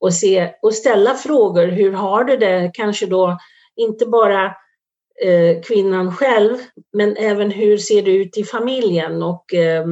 och, 0.00 0.14
se, 0.14 0.50
och 0.62 0.74
ställa 0.74 1.14
frågor. 1.14 1.66
Hur 1.66 1.92
har 1.92 2.24
du 2.24 2.36
det? 2.36 2.70
Kanske 2.74 3.06
då 3.06 3.38
inte 3.76 4.06
bara 4.06 4.44
eh, 5.24 5.62
kvinnan 5.62 6.16
själv, 6.16 6.58
men 6.92 7.16
även 7.16 7.50
hur 7.50 7.78
ser 7.78 8.02
det 8.02 8.10
ut 8.10 8.38
i 8.38 8.44
familjen 8.44 9.22
och 9.22 9.54
eh, 9.54 9.86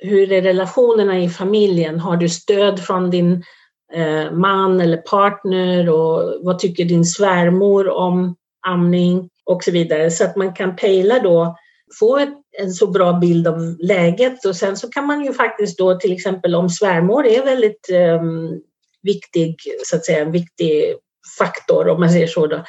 hur 0.00 0.32
är 0.32 0.42
relationerna 0.42 1.18
i 1.18 1.28
familjen? 1.28 2.00
Har 2.00 2.16
du 2.16 2.28
stöd 2.28 2.80
från 2.80 3.10
din 3.10 3.44
eh, 3.92 4.32
man 4.32 4.80
eller 4.80 4.96
partner? 4.96 5.88
Och 5.88 6.44
vad 6.44 6.58
tycker 6.58 6.84
din 6.84 7.04
svärmor 7.04 7.88
om 7.88 8.36
amning? 8.66 9.28
Och 9.44 9.64
så 9.64 9.70
vidare. 9.70 10.10
Så 10.10 10.24
att 10.24 10.36
man 10.36 10.54
kan 10.54 10.76
pejla 10.76 11.18
då, 11.18 11.56
få 11.98 12.18
ett, 12.18 12.34
en 12.58 12.70
så 12.70 12.86
bra 12.86 13.12
bild 13.12 13.48
av 13.48 13.76
läget. 13.78 14.44
Och 14.44 14.56
sen 14.56 14.76
så 14.76 14.88
kan 14.88 15.06
man 15.06 15.24
ju 15.24 15.32
faktiskt 15.32 15.78
då 15.78 15.98
till 15.98 16.12
exempel 16.12 16.54
om 16.54 16.68
svärmor 16.68 17.26
är 17.26 17.44
väldigt 17.44 17.90
um, 18.20 18.60
viktig, 19.02 19.56
så 19.84 19.96
att 19.96 20.04
säga, 20.04 20.20
en 20.20 20.32
viktig 20.32 20.94
faktor 21.38 21.88
om 21.88 22.00
man 22.00 22.10
säger 22.10 22.26
så 22.26 22.46
då, 22.46 22.64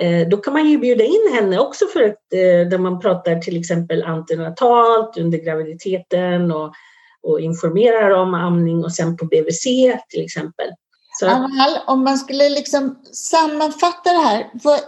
Eh, 0.00 0.28
då 0.28 0.36
kan 0.36 0.52
man 0.52 0.68
ju 0.68 0.78
bjuda 0.78 1.04
in 1.04 1.32
henne 1.34 1.58
också 1.58 1.86
för 1.86 2.02
att 2.02 2.32
eh, 2.32 2.68
där 2.70 2.78
man 2.78 3.00
pratar 3.00 3.36
till 3.36 3.60
exempel 3.60 4.02
antenatalt 4.02 5.16
under 5.16 5.38
graviditeten 5.38 6.52
och, 6.52 6.72
och 7.22 7.40
informerar 7.40 8.10
om 8.10 8.34
amning 8.34 8.84
och 8.84 8.92
sen 8.92 9.16
på 9.16 9.24
BVC 9.24 9.64
till 10.08 10.24
exempel. 10.24 10.66
Så. 11.18 11.28
Amal, 11.28 11.78
om 11.86 12.04
man 12.04 12.18
skulle 12.18 12.48
liksom 12.48 12.98
sammanfatta 13.12 14.12
det 14.12 14.18
här. 14.18 14.50
För, 14.62 14.78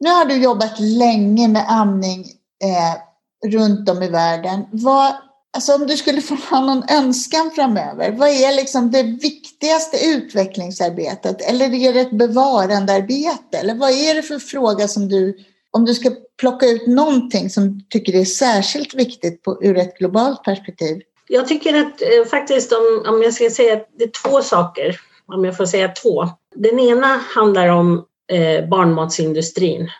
nu 0.00 0.10
har 0.10 0.24
du 0.24 0.42
jobbat 0.42 0.80
länge 0.80 1.48
med 1.48 1.64
amning 1.68 2.20
eh, 2.64 3.50
runt 3.50 3.88
om 3.88 4.02
i 4.02 4.08
världen. 4.08 4.64
Vad, 4.72 5.12
Alltså 5.58 5.74
om 5.74 5.86
du 5.86 5.96
skulle 5.96 6.20
få 6.20 6.34
ha 6.34 6.60
någon 6.60 6.82
önskan 6.90 7.50
framöver, 7.54 8.12
vad 8.12 8.28
är 8.28 8.56
liksom 8.56 8.90
det 8.90 9.02
viktigaste 9.02 9.96
utvecklingsarbetet? 10.06 11.50
Eller 11.50 11.74
är 11.74 11.92
det 11.92 12.00
ett 12.00 12.18
bevarandearbete? 12.18 13.58
Eller 13.58 13.74
vad 13.74 13.90
är 13.90 14.14
det 14.14 14.22
för 14.22 14.38
fråga 14.38 14.88
som 14.88 15.08
du, 15.08 15.38
om 15.70 15.84
du 15.84 15.94
ska 15.94 16.10
plocka 16.40 16.66
ut 16.66 16.86
någonting 16.86 17.50
som 17.50 17.78
du 17.78 17.84
tycker 17.90 18.16
är 18.16 18.24
särskilt 18.24 18.94
viktigt 18.94 19.42
på, 19.42 19.58
ur 19.62 19.76
ett 19.76 19.98
globalt 19.98 20.44
perspektiv? 20.44 21.02
Jag 21.28 21.48
tycker 21.48 21.74
att 21.74 22.02
eh, 22.02 22.24
faktiskt 22.30 22.72
om, 22.72 23.04
om 23.06 23.22
jag 23.22 23.34
ska 23.34 23.50
säga 23.50 23.80
det 23.98 24.04
är 24.04 24.28
två 24.28 24.42
saker, 24.42 25.00
om 25.26 25.44
jag 25.44 25.56
får 25.56 25.66
säga 25.66 25.88
två. 25.88 26.28
Den 26.54 26.78
ena 26.78 27.20
handlar 27.34 27.68
om 27.68 28.04
eh, 28.32 28.68
barnmatsindustrin. 28.68 29.90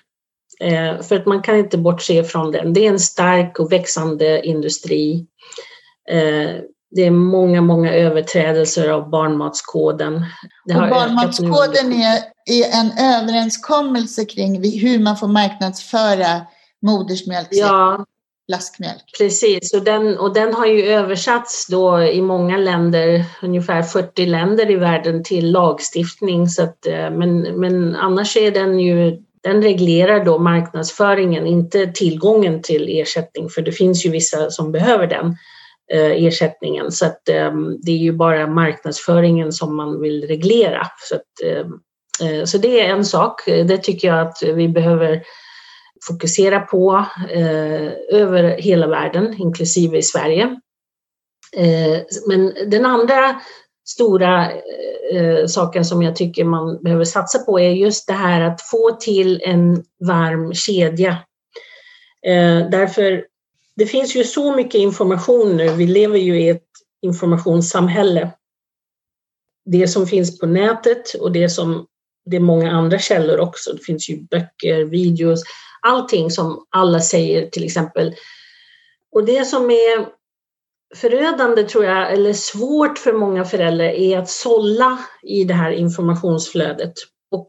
Eh, 0.61 1.03
för 1.03 1.16
att 1.16 1.27
man 1.27 1.42
kan 1.42 1.57
inte 1.57 1.79
bortse 1.79 2.25
från 2.25 2.53
den. 2.53 2.73
Det 2.73 2.87
är 2.87 2.90
en 2.90 3.01
stark 3.01 3.59
och 3.59 3.73
växande 3.73 4.47
industri. 4.47 5.27
Eh, 6.11 6.61
det 6.90 7.03
är 7.05 7.11
många, 7.11 7.61
många 7.61 7.92
överträdelser 7.92 8.88
av 8.88 9.11
barnmatskoden. 9.11 10.25
barnmatskoden 10.68 11.92
är, 11.92 12.18
är 12.47 12.81
en 12.81 12.92
överenskommelse 12.99 14.25
kring 14.25 14.81
hur 14.81 14.99
man 14.99 15.16
får 15.16 15.29
marknadsföra 15.29 16.47
modersmjölk, 16.83 17.49
ja, 17.51 18.05
flaskmjölk. 18.51 19.05
Precis, 19.18 19.75
och 19.75 19.85
den, 19.85 20.19
och 20.19 20.35
den 20.35 20.54
har 20.54 20.67
ju 20.67 20.83
översatts 20.83 21.67
då 21.67 22.02
i 22.02 22.23
många 22.23 22.56
länder, 22.56 23.25
ungefär 23.42 23.83
40 23.83 24.27
länder 24.27 24.71
i 24.71 24.77
världen, 24.77 25.25
till 25.25 25.52
lagstiftning. 25.52 26.48
Så 26.48 26.63
att, 26.63 26.87
eh, 26.87 27.11
men, 27.11 27.40
men 27.40 27.96
annars 27.96 28.37
är 28.37 28.50
den 28.50 28.81
ju 28.81 29.23
den 29.43 29.63
reglerar 29.63 30.25
då 30.25 30.39
marknadsföringen, 30.39 31.47
inte 31.47 31.87
tillgången 31.87 32.63
till 32.63 32.89
ersättning, 32.89 33.49
för 33.49 33.63
det 33.63 33.73
finns 33.73 34.07
ju 34.07 34.11
vissa 34.11 34.51
som 34.51 34.73
behöver 34.73 35.07
den 35.07 35.37
eh, 35.93 36.25
ersättningen. 36.25 36.93
Så 36.93 37.07
att, 37.07 37.29
eh, 37.29 37.53
det 37.83 37.93
är 37.93 37.97
ju 37.97 38.13
bara 38.13 38.47
marknadsföringen 38.47 39.53
som 39.53 39.77
man 39.77 40.01
vill 40.01 40.27
reglera. 40.29 40.87
Så, 41.09 41.15
att, 41.15 41.43
eh, 41.45 42.45
så 42.45 42.59
det 42.59 42.81
är 42.81 42.89
en 42.89 43.05
sak. 43.05 43.47
Det 43.47 43.79
tycker 43.79 44.09
jag 44.09 44.21
att 44.21 44.43
vi 44.43 44.69
behöver 44.69 45.23
fokusera 46.09 46.61
på 46.61 47.05
över 48.11 48.43
hela 48.59 48.87
världen, 48.87 49.35
inklusive 49.39 49.99
i 49.99 50.03
Sverige. 50.03 50.61
Men 52.29 52.55
den 52.67 52.87
andra 52.87 53.41
stora 53.89 54.53
eh, 55.13 55.47
saken 55.47 55.85
som 55.85 56.03
jag 56.03 56.17
tycker 56.17 56.45
man 56.45 56.83
behöver 56.83 57.05
satsa 57.05 57.39
på 57.39 57.61
är 57.61 57.71
just 57.71 58.07
det 58.07 58.13
här 58.13 58.41
att 58.41 58.63
få 58.63 58.97
till 59.01 59.43
en 59.45 59.85
varm 60.07 60.55
kedja. 60.55 61.11
Eh, 62.27 62.71
därför, 62.71 63.25
det 63.77 63.87
finns 63.87 64.17
ju 64.17 64.25
så 64.25 64.57
mycket 64.57 64.75
information 64.75 65.57
nu. 65.57 65.69
Vi 65.69 65.87
lever 65.87 66.19
ju 66.19 66.41
i 66.41 66.49
ett 66.49 66.65
informationssamhälle. 67.03 68.31
Det 69.65 69.89
som 69.89 70.07
finns 70.07 70.39
på 70.39 70.47
nätet 70.47 71.15
och 71.15 71.33
det 71.33 71.49
som 71.49 71.87
det 72.31 72.37
är 72.37 72.41
många 72.41 72.71
andra 72.71 72.99
källor 72.99 73.41
också. 73.41 73.73
Det 73.73 73.85
finns 73.85 74.11
ju 74.11 74.21
böcker, 74.21 74.85
videos, 74.85 75.43
allting 75.83 76.31
som 76.31 76.67
alla 76.71 77.01
säger 77.01 77.51
till 77.51 77.65
exempel. 77.65 78.15
Och 79.13 79.25
det 79.25 79.45
som 79.45 79.71
är 79.71 80.17
förödande 80.97 81.63
tror 81.63 81.85
jag, 81.85 82.13
eller 82.13 82.33
svårt 82.33 82.99
för 82.99 83.13
många 83.13 83.45
föräldrar, 83.45 83.87
är 83.87 84.19
att 84.19 84.31
sålla 84.31 84.99
i 85.23 85.45
det 85.45 85.55
här 85.55 85.71
informationsflödet. 85.71 86.93
Och 87.31 87.47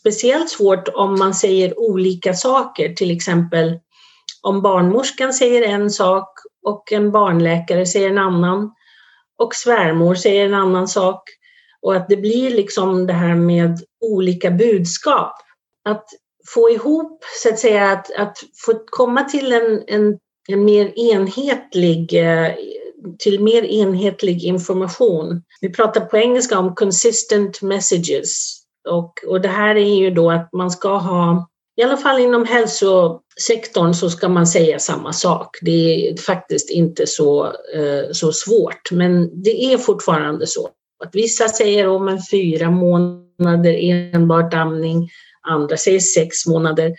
speciellt 0.00 0.50
svårt 0.50 0.88
om 0.88 1.18
man 1.18 1.34
säger 1.34 1.78
olika 1.78 2.34
saker, 2.34 2.94
till 2.94 3.10
exempel 3.10 3.78
om 4.42 4.62
barnmorskan 4.62 5.34
säger 5.34 5.62
en 5.62 5.90
sak 5.90 6.28
och 6.66 6.92
en 6.92 7.12
barnläkare 7.12 7.86
säger 7.86 8.10
en 8.10 8.18
annan 8.18 8.74
och 9.38 9.54
svärmor 9.54 10.14
säger 10.14 10.44
en 10.46 10.54
annan 10.54 10.88
sak 10.88 11.22
och 11.80 11.96
att 11.96 12.08
det 12.08 12.16
blir 12.16 12.50
liksom 12.50 13.06
det 13.06 13.12
här 13.12 13.34
med 13.34 13.78
olika 14.00 14.50
budskap. 14.50 15.34
Att 15.84 16.04
få 16.54 16.70
ihop, 16.70 17.24
så 17.42 17.48
att 17.48 17.58
säga, 17.58 17.90
att, 17.90 18.12
att 18.16 18.38
få 18.66 18.72
komma 18.86 19.24
till 19.24 19.52
en, 19.52 19.84
en, 19.86 20.18
en 20.48 20.64
mer 20.64 20.98
enhetlig 20.98 22.14
eh, 22.14 22.54
till 23.18 23.42
mer 23.42 23.62
enhetlig 23.62 24.44
information. 24.44 25.42
Vi 25.60 25.70
pratar 25.70 26.00
på 26.00 26.16
engelska 26.16 26.58
om 26.58 26.74
consistent 26.74 27.62
messages 27.62 28.58
och, 28.88 29.12
och 29.26 29.40
det 29.40 29.48
här 29.48 29.74
är 29.74 29.94
ju 29.94 30.10
då 30.10 30.30
att 30.30 30.52
man 30.52 30.70
ska 30.70 30.96
ha 30.96 31.48
i 31.76 31.82
alla 31.82 31.96
fall 31.96 32.20
inom 32.20 32.44
hälsosektorn 32.44 33.94
så 33.94 34.10
ska 34.10 34.28
man 34.28 34.46
säga 34.46 34.78
samma 34.78 35.12
sak. 35.12 35.58
Det 35.60 36.08
är 36.08 36.16
faktiskt 36.16 36.70
inte 36.70 37.06
så, 37.06 37.46
eh, 37.46 38.12
så 38.12 38.32
svårt, 38.32 38.90
men 38.90 39.42
det 39.42 39.64
är 39.64 39.78
fortfarande 39.78 40.46
så. 40.46 40.68
Att 41.04 41.14
vissa 41.14 41.48
säger 41.48 41.88
om 41.88 42.08
en 42.08 42.20
fyra 42.30 42.70
månader 42.70 43.78
enbart 44.14 44.54
amning, 44.54 45.08
andra 45.48 45.76
säger 45.76 46.00
sex 46.00 46.46
månader, 46.46 46.92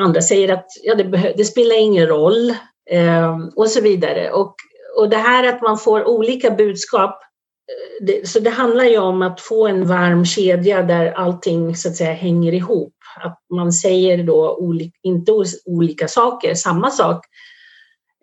andra 0.00 0.20
säger 0.20 0.52
att 0.52 0.66
ja, 0.82 0.94
det, 0.94 1.34
det 1.36 1.44
spelar 1.44 1.78
ingen 1.78 2.06
roll 2.06 2.50
eh, 2.90 3.38
och 3.56 3.68
så 3.68 3.80
vidare. 3.80 4.30
Och, 4.30 4.54
och 4.96 5.08
det 5.08 5.16
här 5.16 5.48
att 5.48 5.62
man 5.62 5.78
får 5.78 6.08
olika 6.08 6.50
budskap 6.50 7.10
eh, 7.10 8.06
det, 8.06 8.28
så 8.28 8.40
det 8.40 8.50
handlar 8.50 8.84
ju 8.84 8.98
om 8.98 9.22
att 9.22 9.40
få 9.40 9.66
en 9.66 9.86
varm 9.86 10.24
kedja 10.24 10.82
där 10.82 11.12
allting 11.12 11.76
så 11.76 11.88
att 11.88 11.96
säga 11.96 12.12
hänger 12.12 12.54
ihop. 12.54 12.94
Att 13.20 13.38
man 13.54 13.72
säger 13.72 14.22
då 14.22 14.56
olika, 14.56 14.98
inte 15.02 15.32
olika 15.64 16.08
saker, 16.08 16.54
samma 16.54 16.90
sak. 16.90 17.26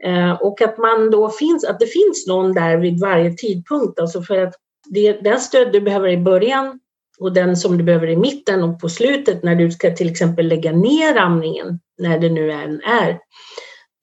Eh, 0.03 0.32
och 0.32 0.61
att 0.61 0.78
man 0.78 1.11
då 1.11 1.30
finns, 1.30 1.65
att 1.65 1.80
det 1.80 1.88
finns 1.88 2.28
någon 2.28 2.53
där 2.53 2.78
vid 2.78 2.99
varje 2.99 3.34
tidpunkt. 3.34 3.99
Alltså 3.99 4.22
för 4.22 4.38
att 4.38 4.53
det, 4.89 5.11
den 5.11 5.39
stöd 5.39 5.72
du 5.72 5.82
behöver 5.82 6.09
i 6.09 6.17
början 6.17 6.80
och 7.20 7.34
den 7.34 7.57
som 7.57 7.78
du 7.78 7.84
behöver 7.84 8.07
i 8.07 8.15
mitten 8.15 8.63
och 8.63 8.80
på 8.80 8.89
slutet 8.89 9.43
när 9.43 9.55
du 9.55 9.72
ska 9.72 9.95
till 9.95 10.11
exempel 10.11 10.47
lägga 10.47 10.72
ner 10.72 11.17
amningen, 11.17 11.80
när 11.97 12.20
det 12.20 12.30
nu 12.30 12.51
än 12.51 12.82
är. 12.82 13.20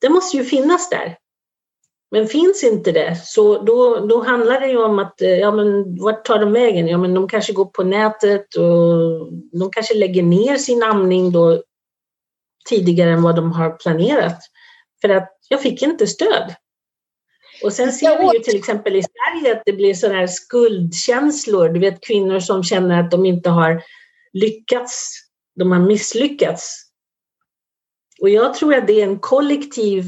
Det 0.01 0.09
måste 0.09 0.37
ju 0.37 0.45
finnas 0.45 0.91
där. 0.91 1.17
Men 2.17 2.29
finns 2.29 2.64
inte 2.64 2.93
det, 2.93 3.17
så 3.25 3.62
då, 3.62 4.07
då 4.07 4.23
handlar 4.23 4.61
det 4.61 4.67
ju 4.67 4.85
om 4.85 4.99
att, 4.99 5.23
eh, 5.23 5.29
ja 5.29 5.51
men 5.51 5.97
vart 5.97 6.25
tar 6.25 6.39
de 6.39 6.53
vägen? 6.53 6.89
Ja 6.89 6.99
men 6.99 7.14
de 7.14 7.29
kanske 7.29 7.53
går 7.53 7.64
på 7.64 7.85
nätet 7.85 8.55
och 8.55 9.33
de 9.53 9.71
kanske 9.73 9.95
lägger 9.95 10.23
ner 10.23 10.57
sin 10.57 10.83
amning 10.83 11.33
då 11.33 11.62
tidigare 12.69 13.11
än 13.11 13.23
vad 13.23 13.37
de 13.37 13.53
har 13.53 13.71
planerat. 13.71 14.39
För 15.01 15.09
att 15.09 15.29
jag 15.49 15.62
fick 15.62 15.83
inte 15.83 16.07
stöd. 16.07 16.55
Och 17.62 17.73
sen 17.73 17.93
ser 17.93 18.19
vi 18.19 18.39
ju 18.39 18.45
till 18.45 18.57
exempel 18.57 18.97
i 18.97 19.03
Sverige 19.03 19.57
att 19.57 19.62
det 19.67 19.73
blir 19.73 19.95
sådana 19.95 20.19
här 20.19 20.27
skuldkänslor. 20.27 21.69
Du 21.69 21.81
vet 21.81 22.07
kvinnor 22.07 22.41
som 22.41 22.62
känner 22.62 23.01
att 23.01 23.11
de 23.11 23.27
inte 23.27 23.51
har 23.51 23.83
lyckats, 24.33 25.11
de 25.59 25.73
har 25.73 25.81
misslyckats. 25.81 26.83
Och 28.21 28.29
jag 28.29 28.55
tror 28.55 28.75
att 28.75 28.87
det 28.87 29.01
är 29.01 29.05
en 29.05 29.19
kollektiv 29.19 30.05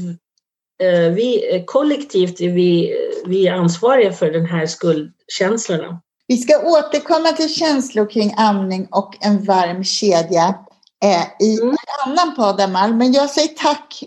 vi, 1.15 1.55
eh, 1.55 1.63
kollektivt 1.65 2.41
är 2.41 2.49
vi, 2.49 2.95
vi 3.25 3.47
är 3.47 3.53
ansvariga 3.53 4.11
för 4.11 4.31
den 4.31 4.45
här 4.45 4.65
skuldkänslorna. 4.65 6.01
Vi 6.27 6.37
ska 6.37 6.59
återkomma 6.59 7.31
till 7.31 7.53
känslor 7.53 8.09
kring 8.09 8.33
amning 8.37 8.87
och 8.91 9.17
en 9.19 9.43
varm 9.43 9.83
kedja 9.83 10.55
eh, 11.03 11.47
i 11.47 11.57
mm. 11.61 11.69
en 11.69 12.11
annan 12.11 12.35
podd, 12.35 12.61
Amal. 12.61 12.93
Men 12.93 13.13
jag 13.13 13.29
säger 13.29 13.47
tack 13.47 14.03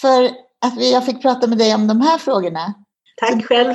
för 0.00 0.24
att 0.64 0.82
jag 0.82 1.06
fick 1.06 1.22
prata 1.22 1.46
med 1.46 1.58
dig 1.58 1.74
om 1.74 1.86
de 1.86 2.00
här 2.00 2.18
frågorna. 2.18 2.74
Tack 3.16 3.44
själv. 3.44 3.74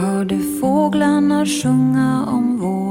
Hörde 0.00 0.38
fåglarna 0.60 1.46
sjunga 1.46 2.24
om 2.26 2.58
vår. 2.58 2.89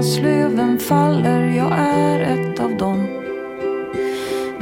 Knoppas, 0.00 0.18
löven 0.18 0.78
faller. 0.78 1.56
Jag 1.56 1.72
är 1.78 2.20
ett 2.20 2.60
av 2.60 2.76
dem. 2.76 3.06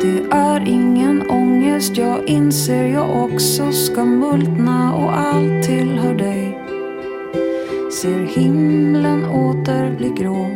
Det 0.01 0.37
är 0.37 0.69
ingen 0.69 1.31
ångest, 1.31 1.97
jag 1.97 2.29
inser 2.29 2.85
jag 2.85 3.25
också 3.25 3.73
ska 3.73 4.05
multna 4.05 4.95
och 4.95 5.19
allt 5.19 5.63
tillhör 5.63 6.15
dig 6.15 6.59
ser 7.93 8.27
himlen 8.27 9.25
åter 9.25 9.97
bli 9.97 10.09
grå. 10.09 10.47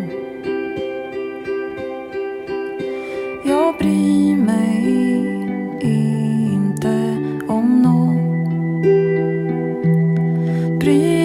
Jag 3.44 3.74
bryr 3.78 4.36
mig 4.36 4.86
inte 5.80 7.16
om 7.48 7.82
någon. 7.82 8.18
Bryr 10.78 11.21